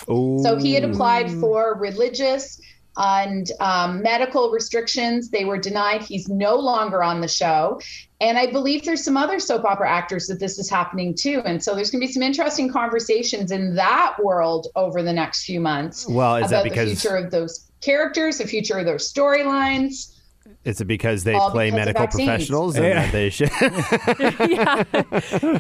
So 0.08 0.58
he 0.58 0.74
had 0.74 0.84
applied 0.84 1.32
for 1.32 1.76
religious 1.80 2.62
and 2.98 3.52
um, 3.60 4.02
medical 4.02 4.52
restrictions. 4.52 5.30
They 5.30 5.46
were 5.46 5.58
denied. 5.58 6.02
He's 6.02 6.30
no 6.30 6.56
longer 6.56 7.04
on 7.04 7.22
the 7.22 7.28
show. 7.28 7.82
And 8.22 8.38
I 8.38 8.52
believe 8.52 8.86
there's 8.86 9.04
some 9.04 9.18
other 9.18 9.40
soap 9.40 9.66
opera 9.66 9.90
actors 9.90 10.28
that 10.28 10.40
this 10.40 10.58
is 10.58 10.70
happening 10.70 11.14
too. 11.14 11.42
And 11.46 11.62
so 11.62 11.76
there's 11.76 11.92
going 11.92 12.02
to 12.02 12.08
be 12.08 12.14
some 12.14 12.24
interesting 12.24 12.72
conversations 12.72 13.52
in 13.52 13.76
that 13.76 14.16
world 14.24 14.68
over 14.76 15.04
the 15.04 15.12
next 15.12 15.44
few 15.44 15.60
months 15.60 16.08
Well, 16.08 16.38
is 16.38 16.52
that 16.52 16.62
about 16.62 16.64
because- 16.64 16.90
the 16.90 16.96
future 16.96 17.16
of 17.18 17.32
those 17.32 17.70
characters, 17.82 18.38
the 18.38 18.48
future 18.48 18.78
of 18.80 18.86
those 18.86 19.12
storylines. 19.12 20.15
Is 20.64 20.82
it 20.82 20.86
because 20.86 21.24
they 21.24 21.34
All 21.34 21.52
play 21.52 21.70
because 21.70 21.86
medical 21.86 22.08
professionals 22.08 22.76
and 22.76 22.86
Yeah. 22.86 23.12
they 23.12 23.30
should? 23.30 23.50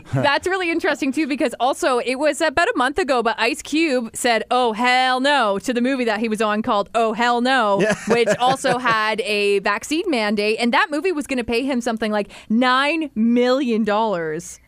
That's 0.13 0.47
really 0.47 0.71
interesting 0.71 1.11
too 1.11 1.27
because 1.27 1.53
also 1.59 1.99
it 1.99 2.15
was 2.15 2.41
about 2.41 2.67
a 2.67 2.73
month 2.75 2.97
ago, 2.97 3.21
but 3.21 3.35
Ice 3.39 3.61
Cube 3.61 4.15
said, 4.15 4.43
"Oh 4.49 4.73
hell 4.73 5.19
no" 5.19 5.59
to 5.59 5.73
the 5.73 5.81
movie 5.81 6.05
that 6.05 6.19
he 6.19 6.29
was 6.29 6.41
on 6.41 6.61
called 6.61 6.89
"Oh 6.95 7.13
hell 7.13 7.41
no," 7.41 7.81
which 8.07 8.29
also 8.39 8.77
had 8.77 9.21
a 9.21 9.59
vaccine 9.59 10.09
mandate, 10.09 10.57
and 10.59 10.73
that 10.73 10.89
movie 10.89 11.11
was 11.11 11.27
going 11.27 11.37
to 11.37 11.43
pay 11.43 11.63
him 11.63 11.81
something 11.81 12.11
like 12.11 12.31
nine 12.49 13.11
million 13.15 13.83
dollars. 13.83 14.59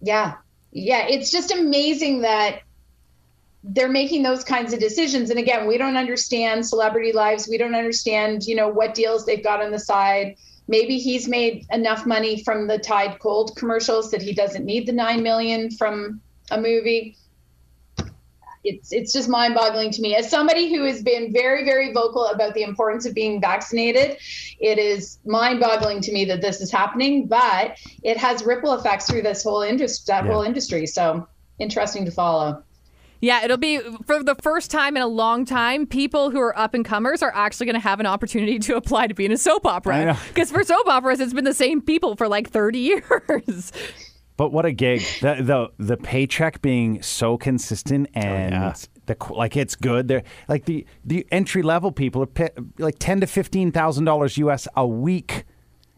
Yeah. 0.00 0.34
Yeah. 0.72 1.06
It's 1.06 1.30
just 1.30 1.52
amazing 1.52 2.22
that 2.22 2.62
they're 3.64 3.88
making 3.88 4.22
those 4.22 4.42
kinds 4.42 4.72
of 4.72 4.80
decisions. 4.80 5.30
And 5.30 5.38
again, 5.38 5.66
we 5.68 5.78
don't 5.78 5.96
understand 5.96 6.66
celebrity 6.66 7.12
lives. 7.12 7.48
We 7.48 7.58
don't 7.58 7.74
understand, 7.74 8.44
you 8.44 8.56
know, 8.56 8.68
what 8.68 8.94
deals 8.94 9.24
they've 9.24 9.42
got 9.42 9.62
on 9.62 9.70
the 9.70 9.78
side. 9.78 10.36
Maybe 10.68 10.98
he's 10.98 11.28
made 11.28 11.66
enough 11.70 12.06
money 12.06 12.42
from 12.42 12.66
the 12.66 12.78
Tide 12.78 13.18
Cold 13.20 13.54
commercials 13.56 14.10
that 14.10 14.22
he 14.22 14.32
doesn't 14.32 14.64
need 14.64 14.86
the 14.86 14.92
nine 14.92 15.22
million 15.22 15.70
from 15.70 16.20
a 16.50 16.60
movie. 16.60 17.16
It's 18.64 18.92
it's 18.92 19.12
just 19.12 19.28
mind-boggling 19.28 19.90
to 19.90 20.02
me. 20.02 20.14
As 20.14 20.30
somebody 20.30 20.72
who 20.72 20.84
has 20.84 21.02
been 21.02 21.32
very, 21.32 21.64
very 21.64 21.92
vocal 21.92 22.26
about 22.26 22.54
the 22.54 22.62
importance 22.62 23.06
of 23.06 23.14
being 23.14 23.40
vaccinated, 23.40 24.18
it 24.60 24.78
is 24.78 25.18
mind-boggling 25.24 26.00
to 26.02 26.12
me 26.12 26.24
that 26.26 26.40
this 26.40 26.60
is 26.60 26.70
happening. 26.70 27.26
But 27.26 27.76
it 28.04 28.16
has 28.16 28.44
ripple 28.44 28.74
effects 28.74 29.10
through 29.10 29.22
this 29.22 29.42
whole 29.42 29.62
industry, 29.62 30.04
that 30.06 30.26
whole 30.26 30.42
industry. 30.42 30.86
So 30.86 31.26
interesting 31.58 32.04
to 32.04 32.12
follow. 32.12 32.62
Yeah, 33.22 33.44
it'll 33.44 33.56
be 33.56 33.78
for 34.04 34.22
the 34.22 34.34
first 34.34 34.70
time 34.72 34.96
in 34.96 35.02
a 35.02 35.06
long 35.06 35.44
time. 35.44 35.86
People 35.86 36.30
who 36.30 36.40
are 36.40 36.58
up 36.58 36.74
and 36.74 36.84
comers 36.84 37.22
are 37.22 37.32
actually 37.32 37.66
going 37.66 37.74
to 37.74 37.80
have 37.80 38.00
an 38.00 38.06
opportunity 38.06 38.58
to 38.58 38.76
apply 38.76 39.06
to 39.06 39.14
be 39.14 39.24
in 39.24 39.30
a 39.30 39.38
soap 39.38 39.64
opera. 39.64 40.18
Because 40.28 40.50
for 40.50 40.64
soap 40.64 40.88
operas, 40.88 41.20
it's 41.20 41.32
been 41.32 41.44
the 41.44 41.54
same 41.54 41.80
people 41.80 42.16
for 42.16 42.26
like 42.26 42.50
thirty 42.50 42.80
years. 42.80 43.72
But 44.36 44.50
what 44.50 44.66
a 44.66 44.72
gig! 44.72 45.02
The 45.20 45.36
the 45.40 45.68
the 45.84 45.96
paycheck 45.96 46.62
being 46.62 47.00
so 47.00 47.36
consistent 47.36 48.08
oh, 48.16 48.20
and 48.20 48.52
yeah. 48.52 48.74
the 49.06 49.16
like 49.30 49.56
it's 49.56 49.76
good. 49.76 50.08
They're 50.08 50.24
like 50.48 50.64
the 50.64 50.84
the 51.04 51.24
entry 51.30 51.62
level 51.62 51.92
people 51.92 52.22
are 52.22 52.26
pa 52.26 52.48
like 52.78 52.96
ten 52.98 53.20
to 53.20 53.28
fifteen 53.28 53.70
thousand 53.70 54.04
dollars 54.04 54.36
US 54.38 54.66
a 54.74 54.84
week. 54.84 55.44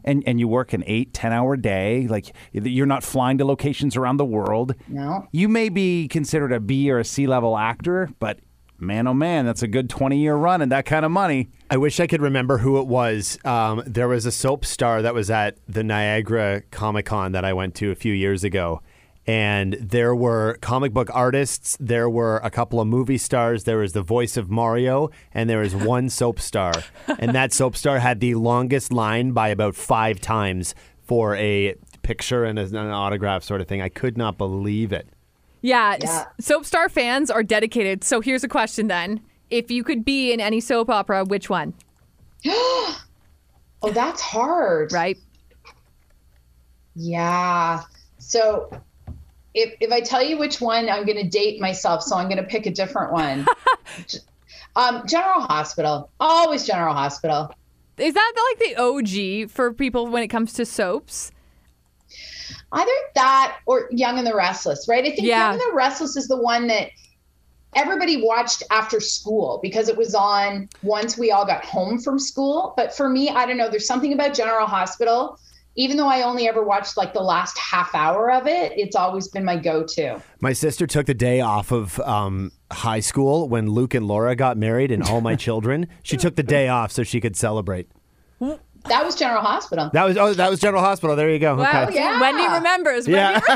And, 0.05 0.23
and 0.27 0.39
you 0.39 0.49
work 0.49 0.73
an 0.73 0.85
eight 0.87 1.15
ten 1.15 1.33
hour 1.33 1.57
day. 1.57 2.07
Like 2.09 2.35
you're 2.53 2.87
not 2.87 3.03
flying 3.03 3.39
to 3.39 3.45
locations 3.45 3.97
around 3.97 4.19
the 4.19 4.25
world. 4.25 4.75
No. 4.89 5.27
You 5.33 5.49
may 5.49 5.69
be 5.69 6.09
considered 6.09 6.53
a 6.53 6.61
B 6.61 6.91
or 6.91 6.99
a 6.99 7.05
C 7.05 7.27
level 7.27 7.57
actor, 7.57 8.11
but 8.19 8.39
man, 8.79 9.07
oh 9.07 9.15
man, 9.15 9.47
that's 9.47 9.63
a 9.63 9.69
good 9.69 9.89
20 9.89 10.19
year 10.19 10.35
run 10.35 10.61
and 10.63 10.71
that 10.73 10.85
kind 10.87 11.05
of 11.05 11.11
money. 11.11 11.49
I 11.71 11.77
wish 11.77 12.01
I 12.01 12.07
could 12.07 12.23
remember 12.23 12.59
who 12.59 12.79
it 12.79 12.87
was. 12.87 13.39
Um, 13.45 13.83
there 13.87 14.09
was 14.09 14.27
a 14.27 14.33
soap 14.33 14.65
star 14.65 15.03
that 15.03 15.15
was 15.15 15.31
at 15.31 15.59
the 15.69 15.83
Niagara 15.83 16.63
Comic 16.71 17.07
Con 17.07 17.33
that 17.33 17.45
I 17.45 17.53
went 17.53 17.75
to 17.77 17.91
a 17.91 17.95
few 17.95 18.13
years 18.13 18.45
ago. 18.45 18.83
And 19.27 19.75
there 19.81 20.15
were 20.15 20.59
comic 20.61 20.93
book 20.93 21.09
artists, 21.13 21.79
there 21.81 22.11
were 22.11 22.39
a 22.45 22.51
couple 22.51 22.79
of 22.81 22.87
movie 22.87 23.17
stars, 23.17 23.65
there 23.65 23.79
was 23.79 23.93
the 23.95 24.03
voice 24.03 24.37
of 24.37 24.51
Mario, 24.51 25.11
and 25.33 25.49
there 25.49 25.61
was 25.61 25.75
one 25.75 26.11
soap 26.21 26.39
star. 26.41 26.75
And 27.19 27.35
that 27.35 27.53
soap 27.55 27.75
star 27.77 28.01
had 28.01 28.21
the 28.21 28.35
longest 28.35 28.93
line 28.93 29.33
by 29.33 29.49
about 29.49 29.75
five 29.77 30.21
times 30.21 30.75
for 31.03 31.35
a 31.37 31.75
picture 32.03 32.45
and 32.45 32.59
an 32.59 32.77
autograph 32.77 33.43
sort 33.45 33.63
of 33.63 33.67
thing. 33.67 33.81
I 33.81 33.89
could 33.89 34.19
not 34.19 34.37
believe 34.37 34.93
it. 34.93 35.09
Yeah, 35.63 35.97
Yeah. 36.03 36.27
soap 36.39 36.67
star 36.67 36.91
fans 36.91 37.31
are 37.31 37.43
dedicated. 37.43 38.05
So 38.05 38.21
here's 38.21 38.45
a 38.45 38.49
question 38.49 38.89
then: 38.89 39.21
If 39.49 39.71
you 39.71 39.83
could 39.83 40.05
be 40.05 40.31
in 40.33 40.39
any 40.41 40.61
soap 40.61 40.91
opera, 40.91 41.25
which 41.25 41.49
one? 41.49 41.73
Oh, 43.87 43.91
that's 43.93 44.21
hard. 44.23 44.93
right? 44.95 45.19
Yeah. 46.95 47.83
So 48.19 48.71
if 49.55 49.75
if 49.81 49.93
I 49.93 50.01
tell 50.01 50.23
you 50.23 50.37
which 50.37 50.61
one, 50.61 50.89
I'm 50.89 51.05
going 51.05 51.19
to 51.19 51.29
date 51.29 51.61
myself. 51.61 52.03
So 52.03 52.17
I'm 52.17 52.29
going 52.29 52.43
to 52.43 52.49
pick 52.49 52.67
a 52.67 52.71
different 52.71 53.13
one. 53.13 53.47
um, 54.77 55.03
General 55.07 55.43
Hospital. 55.43 56.11
Always 56.21 56.67
General 56.67 56.95
Hospital. 56.95 57.55
Is 57.97 58.15
that 58.15 58.33
like 58.51 58.69
the 58.69 58.77
OG 58.77 59.51
for 59.51 59.73
people 59.73 60.09
when 60.09 60.23
it 60.23 60.29
comes 60.29 60.53
to 60.55 60.67
soaps? 60.67 61.31
Either 62.73 62.91
that 63.15 63.59
or 63.67 63.89
Young 63.93 64.19
and 64.19 64.27
the 64.27 64.35
Restless, 64.35 64.89
right? 64.89 65.05
I 65.05 65.11
think 65.11 65.29
Yeah. 65.29 65.53
Young 65.53 65.53
and 65.53 65.61
the 65.61 65.77
Restless 65.77 66.17
is 66.17 66.27
the 66.27 66.37
one 66.37 66.67
that 66.67 66.91
everybody 67.77 68.23
watched 68.23 68.65
after 68.71 68.99
school 68.99 69.61
because 69.63 69.89
it 69.89 69.97
was 69.97 70.15
on 70.15 70.69
once 70.83 71.17
we 71.17 71.31
all 71.31 71.47
got 71.47 71.65
home 71.65 72.01
from 72.01 72.19
school. 72.19 72.75
But 72.77 72.97
for 72.97 73.09
me, 73.09 73.29
I 73.29 73.47
don't 73.47 73.57
know, 73.57 73.69
there's 73.71 73.87
something 73.87 74.13
about 74.13 74.35
General 74.35 74.67
Hospital. 74.67 75.39
Even 75.77 75.97
though 75.97 76.07
I 76.07 76.23
only 76.23 76.47
ever 76.49 76.63
watched 76.63 76.97
like 76.97 77.13
the 77.15 77.21
last 77.23 77.59
half 77.59 77.95
hour 77.95 78.31
of 78.31 78.47
it, 78.47 78.73
it's 78.77 78.95
always 78.95 79.29
been 79.29 79.45
my 79.45 79.57
go 79.57 79.83
to. 79.85 80.23
My 80.41 80.53
sister 80.53 80.87
took 80.87 81.07
the 81.07 81.15
day 81.15 81.41
off 81.41 81.73
of 81.73 81.99
um, 82.01 82.53
high 82.71 83.01
school 83.01 83.49
when 83.49 83.69
Luke 83.71 83.95
and 83.95 84.07
Laura 84.07 84.37
got 84.37 84.57
married 84.57 84.93
and 84.93 85.03
all 85.03 85.21
my 85.21 85.35
children. 85.47 85.89
She 86.03 86.17
took 86.17 86.37
the 86.37 86.43
day 86.45 86.69
off 86.69 86.93
so 86.93 87.03
she 87.03 87.21
could 87.21 87.37
celebrate. 87.37 87.89
That 88.87 89.03
was 89.03 89.15
General 89.17 89.41
Hospital. 89.41 89.89
That 89.95 90.05
was 90.05 90.19
oh, 90.19 90.35
that 90.35 90.51
was 90.51 90.61
General 90.61 90.83
Hospital. 90.83 91.17
There 91.17 91.31
you 91.31 91.39
go. 91.39 91.57
Wow, 91.57 91.85
Okay. 91.87 91.95
yeah. 91.95 92.21
Wendy 92.21 92.47
remembers. 92.47 93.09
Yeah. 93.09 93.41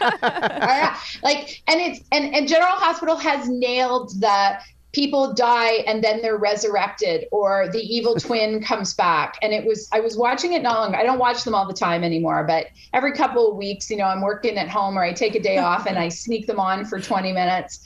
Yeah. 0.00 0.96
like 1.22 1.62
and 1.68 1.80
it's 1.80 2.00
and, 2.12 2.34
and 2.34 2.48
general 2.48 2.72
hospital 2.72 3.16
has 3.16 3.48
nailed 3.48 4.10
the 4.20 4.58
people 4.94 5.34
die 5.34 5.82
and 5.86 6.02
then 6.02 6.22
they're 6.22 6.38
resurrected 6.38 7.26
or 7.30 7.68
the 7.72 7.80
evil 7.80 8.14
twin 8.18 8.62
comes 8.62 8.94
back. 8.94 9.36
And 9.42 9.52
it 9.52 9.64
was 9.64 9.88
i 9.92 10.00
was 10.00 10.16
watching 10.16 10.52
it 10.52 10.62
not 10.62 10.78
long 10.78 10.94
i 10.94 11.02
don't 11.02 11.18
watch 11.18 11.44
them 11.44 11.54
all 11.54 11.66
the 11.66 11.74
time 11.74 12.04
anymore 12.04 12.44
but 12.44 12.66
every 12.92 13.12
couple 13.12 13.50
of 13.50 13.56
weeks 13.56 13.90
you 13.90 13.96
know 13.96 14.04
i'm 14.04 14.20
working 14.20 14.56
at 14.58 14.68
home 14.68 14.98
or 14.98 15.02
i 15.02 15.12
take 15.12 15.34
a 15.34 15.40
day 15.40 15.58
off 15.70 15.86
and 15.86 15.98
i 15.98 16.08
sneak 16.08 16.46
them 16.46 16.60
on 16.60 16.84
for 16.84 17.00
20 17.00 17.32
minutes 17.32 17.84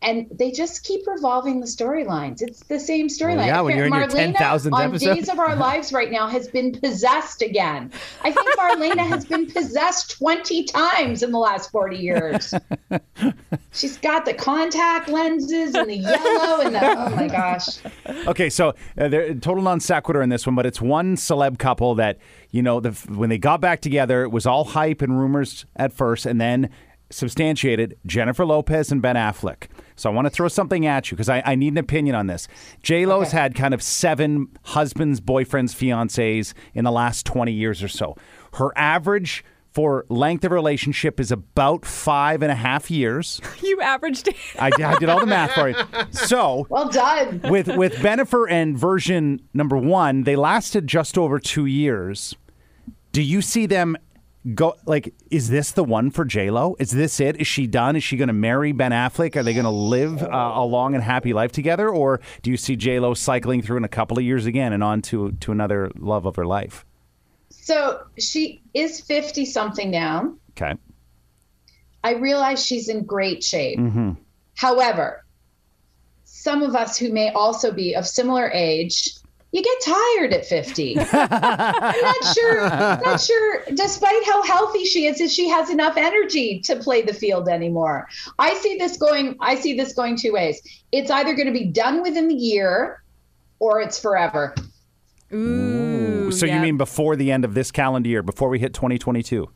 and 0.00 0.26
they 0.30 0.52
just 0.52 0.84
keep 0.84 1.06
revolving 1.06 1.58
the 1.58 1.66
storylines. 1.66 2.40
It's 2.40 2.60
the 2.64 2.78
same 2.78 3.08
storyline. 3.08 3.46
yeah, 3.46 3.60
when 3.60 3.76
you're 3.76 3.86
in 3.86 3.92
your 3.92 4.06
Marlena 4.06 4.34
10,000th 4.34 4.72
on 4.72 4.82
episode. 4.82 5.14
Days 5.14 5.28
of 5.28 5.40
Our 5.40 5.56
Lives 5.56 5.92
right 5.92 6.10
now 6.10 6.28
has 6.28 6.46
been 6.46 6.72
possessed 6.72 7.42
again. 7.42 7.90
I 8.22 8.30
think 8.30 8.56
Marlena 8.56 9.06
has 9.06 9.24
been 9.24 9.46
possessed 9.46 10.12
20 10.12 10.64
times 10.64 11.22
in 11.24 11.32
the 11.32 11.38
last 11.38 11.72
40 11.72 11.96
years. 11.96 12.54
She's 13.72 13.96
got 13.98 14.24
the 14.24 14.34
contact 14.34 15.08
lenses 15.08 15.74
and 15.74 15.90
the 15.90 15.96
yellow 15.96 16.60
and 16.60 16.74
the 16.74 16.80
oh 16.80 17.10
my 17.10 17.26
gosh. 17.26 17.78
Okay, 18.26 18.50
so 18.50 18.74
uh, 18.96 19.08
there 19.08 19.34
total 19.34 19.62
non 19.62 19.80
sequitur 19.80 20.22
in 20.22 20.28
this 20.28 20.46
one, 20.46 20.54
but 20.54 20.64
it's 20.64 20.80
one 20.80 21.16
celeb 21.16 21.58
couple 21.58 21.94
that 21.96 22.18
you 22.50 22.62
know 22.62 22.80
the, 22.80 22.92
when 23.12 23.30
they 23.30 23.38
got 23.38 23.60
back 23.60 23.80
together, 23.80 24.22
it 24.22 24.30
was 24.30 24.46
all 24.46 24.64
hype 24.64 25.02
and 25.02 25.18
rumors 25.18 25.66
at 25.76 25.92
first, 25.92 26.24
and 26.24 26.40
then 26.40 26.70
substantiated 27.10 27.96
Jennifer 28.06 28.44
Lopez 28.44 28.92
and 28.92 29.00
Ben 29.02 29.16
Affleck. 29.16 29.68
So 29.98 30.10
I 30.10 30.14
want 30.14 30.26
to 30.26 30.30
throw 30.30 30.48
something 30.48 30.86
at 30.86 31.10
you 31.10 31.16
because 31.16 31.28
I, 31.28 31.42
I 31.44 31.54
need 31.54 31.72
an 31.74 31.78
opinion 31.78 32.14
on 32.14 32.26
this. 32.28 32.48
J 32.82 33.04
Lo's 33.04 33.32
had 33.32 33.54
kind 33.54 33.74
of 33.74 33.82
seven 33.82 34.48
husbands, 34.62 35.20
boyfriends, 35.20 35.74
fiancés 35.74 36.54
in 36.72 36.84
the 36.84 36.92
last 36.92 37.26
twenty 37.26 37.52
years 37.52 37.82
or 37.82 37.88
so. 37.88 38.16
Her 38.54 38.72
average 38.78 39.44
for 39.70 40.06
length 40.08 40.44
of 40.44 40.50
relationship 40.50 41.20
is 41.20 41.30
about 41.30 41.84
five 41.84 42.42
and 42.42 42.50
a 42.50 42.54
half 42.54 42.90
years. 42.90 43.40
You 43.62 43.80
averaged 43.82 44.28
it. 44.28 44.36
I, 44.58 44.70
did- 44.70 44.80
I 44.86 44.98
did 44.98 45.08
all 45.10 45.20
the 45.20 45.26
math 45.26 45.52
for 45.52 45.68
you. 45.68 45.74
So 46.12 46.66
Well 46.70 46.88
done. 46.88 47.42
with 47.50 47.68
with 47.76 47.94
Bennifer 47.96 48.50
and 48.50 48.78
version 48.78 49.40
number 49.52 49.76
one, 49.76 50.22
they 50.24 50.36
lasted 50.36 50.86
just 50.86 51.18
over 51.18 51.38
two 51.38 51.66
years. 51.66 52.34
Do 53.12 53.20
you 53.22 53.42
see 53.42 53.66
them 53.66 53.96
go 54.54 54.76
like? 54.86 55.14
Is 55.30 55.48
this 55.48 55.72
the 55.72 55.84
one 55.84 56.10
for 56.10 56.24
J 56.24 56.50
Lo? 56.50 56.76
Is 56.78 56.90
this 56.90 57.20
it? 57.20 57.40
Is 57.40 57.46
she 57.46 57.66
done? 57.66 57.96
Is 57.96 58.04
she 58.04 58.16
going 58.16 58.28
to 58.28 58.34
marry 58.34 58.72
Ben 58.72 58.92
Affleck? 58.92 59.36
Are 59.36 59.42
they 59.42 59.52
going 59.52 59.64
to 59.64 59.70
live 59.70 60.22
uh, 60.22 60.52
a 60.54 60.64
long 60.64 60.94
and 60.94 61.02
happy 61.02 61.32
life 61.32 61.52
together, 61.52 61.88
or 61.88 62.20
do 62.42 62.50
you 62.50 62.56
see 62.56 62.76
J 62.76 63.00
Lo 63.00 63.14
cycling 63.14 63.62
through 63.62 63.78
in 63.78 63.84
a 63.84 63.88
couple 63.88 64.18
of 64.18 64.24
years 64.24 64.46
again 64.46 64.72
and 64.72 64.82
on 64.82 65.02
to 65.02 65.32
to 65.32 65.52
another 65.52 65.90
love 65.96 66.26
of 66.26 66.36
her 66.36 66.46
life? 66.46 66.84
So 67.50 68.02
she 68.18 68.62
is 68.74 69.00
50 69.00 69.44
something 69.44 69.90
now. 69.90 70.34
Okay. 70.52 70.74
I 72.02 72.14
realize 72.14 72.64
she's 72.64 72.88
in 72.88 73.04
great 73.04 73.42
shape. 73.44 73.78
However, 74.54 75.24
some 76.24 76.62
of 76.62 76.74
us 76.74 76.96
who 76.96 77.12
may 77.12 77.30
also 77.32 77.72
be 77.72 77.94
of 77.94 78.06
similar 78.06 78.50
age, 78.50 79.10
you 79.52 79.62
get 79.62 79.80
tired 79.82 80.32
at 80.34 80.44
50. 80.44 80.98
I'm 81.12 81.28
not 81.30 82.34
sure, 82.34 82.68
not 82.68 83.20
sure, 83.20 83.64
despite 83.74 84.24
how 84.26 84.42
healthy 84.42 84.84
she 84.84 85.06
is, 85.06 85.20
if 85.20 85.30
she 85.30 85.48
has 85.48 85.70
enough 85.70 85.96
energy 85.96 86.60
to 86.60 86.76
play 86.76 87.02
the 87.02 87.14
field 87.14 87.48
anymore. 87.48 88.08
I 88.38 88.54
see 88.54 88.76
this 88.76 88.98
going, 88.98 89.36
I 89.40 89.54
see 89.54 89.74
this 89.74 89.94
going 89.94 90.16
two 90.16 90.32
ways. 90.32 90.60
It's 90.92 91.10
either 91.10 91.34
going 91.34 91.46
to 91.46 91.52
be 91.52 91.64
done 91.64 92.02
within 92.02 92.28
the 92.28 92.34
year 92.34 93.02
or 93.58 93.80
it's 93.80 93.98
forever. 93.98 94.54
Ooh. 95.32 96.30
So 96.30 96.44
you 96.44 96.60
mean 96.60 96.76
before 96.76 97.16
the 97.16 97.32
end 97.32 97.44
of 97.44 97.54
this 97.54 97.70
calendar 97.70 98.08
year, 98.08 98.22
before 98.22 98.50
we 98.50 98.58
hit 98.58 98.74
2022? 98.74 99.48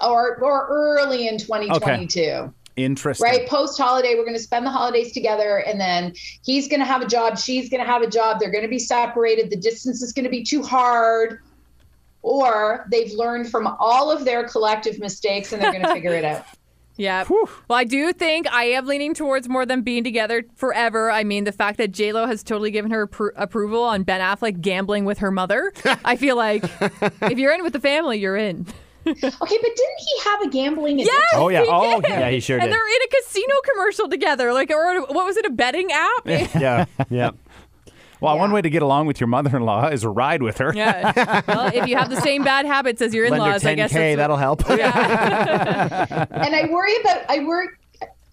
Or, 0.00 0.36
or 0.42 0.66
early 0.68 1.28
in 1.28 1.38
2022. 1.38 2.52
Interesting. 2.78 3.24
right 3.24 3.48
post 3.48 3.78
holiday 3.78 4.14
we're 4.14 4.24
going 4.24 4.36
to 4.36 4.42
spend 4.42 4.64
the 4.64 4.70
holidays 4.70 5.12
together 5.12 5.58
and 5.58 5.80
then 5.80 6.14
he's 6.42 6.68
going 6.68 6.80
to 6.80 6.86
have 6.86 7.02
a 7.02 7.06
job 7.06 7.38
she's 7.38 7.68
going 7.68 7.82
to 7.84 7.90
have 7.90 8.02
a 8.02 8.08
job 8.08 8.38
they're 8.38 8.52
going 8.52 8.62
to 8.62 8.68
be 8.68 8.78
separated 8.78 9.50
the 9.50 9.56
distance 9.56 10.00
is 10.02 10.12
going 10.12 10.24
to 10.24 10.30
be 10.30 10.44
too 10.44 10.62
hard 10.62 11.40
or 12.22 12.86
they've 12.90 13.12
learned 13.12 13.50
from 13.50 13.66
all 13.78 14.10
of 14.10 14.24
their 14.24 14.46
collective 14.48 14.98
mistakes 14.98 15.52
and 15.52 15.62
they're 15.62 15.72
going 15.72 15.84
to 15.84 15.92
figure 15.92 16.14
it 16.14 16.24
out 16.24 16.44
Yeah. 16.98 17.24
Well, 17.30 17.48
I 17.70 17.84
do 17.84 18.12
think 18.12 18.52
I 18.52 18.64
am 18.64 18.84
leaning 18.84 19.14
towards 19.14 19.48
more 19.48 19.64
than 19.64 19.82
being 19.82 20.02
together 20.02 20.44
forever. 20.56 21.12
I 21.12 21.22
mean, 21.22 21.44
the 21.44 21.52
fact 21.52 21.78
that 21.78 21.92
J 21.92 22.12
Lo 22.12 22.26
has 22.26 22.42
totally 22.42 22.72
given 22.72 22.90
her 22.90 23.06
appro- 23.06 23.30
approval 23.36 23.84
on 23.84 24.02
Ben 24.02 24.20
Affleck 24.20 24.60
gambling 24.60 25.04
with 25.04 25.18
her 25.18 25.30
mother. 25.30 25.72
I 26.04 26.16
feel 26.16 26.34
like 26.34 26.64
if 27.22 27.38
you're 27.38 27.54
in 27.54 27.62
with 27.62 27.72
the 27.72 27.80
family, 27.80 28.18
you're 28.18 28.36
in. 28.36 28.66
okay 29.06 29.18
but 29.30 29.30
didn't 29.40 29.98
he 29.98 30.20
have 30.24 30.42
a 30.42 30.48
gambling 30.50 30.94
addiction? 31.00 31.14
Yes, 31.32 31.40
Oh, 31.40 31.48
yeah. 31.48 31.62
he 31.62 31.68
Oh, 31.70 32.00
did. 32.00 32.10
yeah, 32.10 32.30
he 32.30 32.40
sure 32.40 32.56
and 32.56 32.62
did. 32.64 32.70
And 32.70 32.72
they're 32.72 32.96
in 32.96 33.02
a 33.02 33.08
casino 33.22 33.54
commercial 33.72 34.08
together, 34.08 34.52
like 34.52 34.70
or 34.70 35.00
what 35.02 35.24
was 35.26 35.36
it, 35.36 35.44
a 35.46 35.50
betting 35.50 35.90
app? 35.92 36.26
Yeah, 36.26 36.84
yeah. 37.10 37.30
Well, 38.20 38.34
Yeah. 38.34 38.40
one 38.40 38.50
way 38.52 38.60
to 38.62 38.68
get 38.70 38.82
along 38.82 39.06
with 39.06 39.20
your 39.20 39.28
mother-in-law 39.28 39.88
is 39.88 40.02
a 40.02 40.08
ride 40.08 40.42
with 40.42 40.58
her. 40.58 40.72
yeah. 40.74 41.42
Well, 41.48 41.70
if 41.72 41.86
you 41.86 41.96
have 41.96 42.10
the 42.10 42.20
same 42.20 42.42
bad 42.42 42.66
habits 42.66 43.00
as 43.00 43.14
your 43.14 43.24
in-laws, 43.26 43.64
I 43.64 43.74
10K, 43.74 43.76
guess 43.76 43.92
that's 43.92 44.16
that'll 44.16 44.36
help. 44.36 44.62
Yeah. 44.68 46.26
and 46.30 46.54
i 46.54 46.68
worry 46.70 46.96
about 47.00 47.24
i 47.30 47.38
worry 47.44 47.68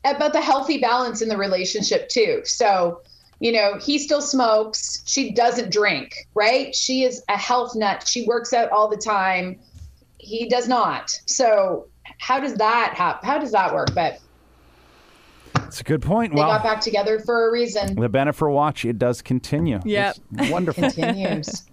about 0.03 0.33
the 0.33 0.41
healthy 0.41 0.77
balance 0.79 1.21
in 1.21 1.29
the 1.29 1.37
relationship 1.37 2.09
too 2.09 2.41
so 2.43 2.99
you 3.39 3.51
know 3.51 3.77
he 3.79 3.97
still 3.99 4.21
smokes 4.21 5.01
she 5.05 5.31
doesn't 5.31 5.71
drink 5.71 6.27
right 6.35 6.75
she 6.75 7.03
is 7.03 7.23
a 7.29 7.37
health 7.37 7.75
nut 7.75 8.07
she 8.07 8.25
works 8.25 8.53
out 8.53 8.69
all 8.71 8.87
the 8.87 8.97
time 8.97 9.59
he 10.25 10.47
does 10.49 10.67
not 10.67 11.11
so 11.25 11.85
how 12.19 12.39
does 12.39 12.55
that 12.55 12.93
hap- 12.95 13.23
how 13.23 13.37
does 13.37 13.51
that 13.51 13.73
work 13.73 13.89
but 13.93 14.19
It's 15.67 15.79
a 15.81 15.83
good 15.83 16.01
point. 16.01 16.33
they 16.33 16.39
Well, 16.41 16.49
got 16.49 16.63
back 16.63 16.81
together 16.81 17.19
for 17.19 17.47
a 17.47 17.51
reason 17.51 17.95
the 17.95 18.09
Bennifer 18.09 18.51
watch, 18.51 18.85
it 18.85 18.97
does 18.99 19.21
continue. 19.21 19.79
Yep. 19.85 20.17
It's 20.39 20.49
wonderful. 20.51 20.83
continues 20.91 21.63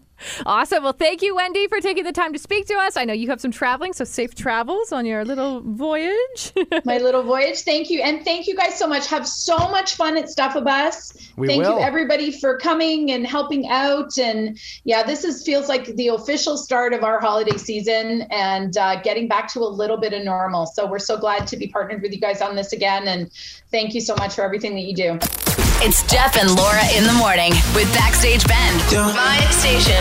Awesome. 0.47 0.83
Well, 0.83 0.93
thank 0.93 1.23
you, 1.23 1.35
Wendy, 1.35 1.67
for 1.69 1.81
taking 1.81 2.05
the 2.05 2.13
time 2.13 2.33
to 2.33 2.39
speak 2.39 2.67
to 2.67 2.75
us. 2.75 2.97
I 2.97 3.05
know 3.05 3.13
you 3.13 3.29
have 3.29 3.41
some 3.41 3.51
traveling, 3.51 3.93
so 3.93 4.05
safe 4.05 4.35
travels 4.35 4.93
on 4.93 5.07
your 5.07 5.25
little 5.25 5.61
voyage. 5.61 6.53
my 6.85 6.99
little 6.99 7.23
voyage 7.23 7.61
thank 7.61 7.91
you 7.91 8.01
and 8.01 8.25
thank 8.25 8.47
you 8.47 8.57
guys 8.57 8.79
so 8.79 8.87
much 8.87 9.07
have 9.07 9.27
so 9.27 9.57
much 9.57 9.95
fun 9.95 10.17
at 10.17 10.29
stuff 10.29 10.57
of 10.57 10.67
us 10.67 11.13
We 11.37 11.49
thank 11.49 11.63
will. 11.63 11.79
you 11.79 11.81
everybody 11.81 12.31
for 12.33 12.59
coming 12.59 13.13
and 13.13 13.27
helping 13.27 13.69
out 13.69 14.19
and 14.19 14.59
yeah 14.85 15.03
this 15.03 15.25
is 15.25 15.45
feels 15.45 15.69
like 15.69 15.87
the 15.97 16.09
official 16.09 16.57
start 16.57 16.93
of 16.93 17.05
our 17.05 17.21
holiday 17.21 17.57
season 17.57 18.23
and 18.31 18.77
uh, 18.77 19.01
getting 19.03 19.29
back 19.29 19.53
to 19.53 19.61
a 19.61 19.69
little 19.69 19.97
bit 19.97 20.13
of 20.13 20.25
normal 20.25 20.67
so 20.67 20.87
we're 20.87 20.99
so 20.99 21.17
glad 21.17 21.47
to 21.47 21.57
be 21.57 21.69
partnered 21.69 22.03
with 22.03 22.13
you 22.13 22.21
guys 22.21 22.41
on 22.41 22.57
this 22.57 22.73
again 22.73 23.09
and 23.09 23.31
thank 23.71 23.95
you 23.95 24.01
so 24.01 24.15
much 24.17 24.35
for 24.35 24.43
everything 24.43 24.75
that 24.75 24.83
you 24.83 24.95
do 24.95 25.72
It's 25.85 26.05
Jeff 26.05 26.37
and 26.37 26.49
Laura 26.55 26.81
in 26.97 27.03
the 27.03 27.13
morning 27.15 27.51
with 27.75 27.93
Backstage 27.93 28.47
Ben. 28.47 28.77
My 29.17 29.45
station. 29.51 30.01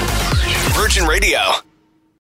Virgin 0.75 1.05
Radio. 1.05 1.39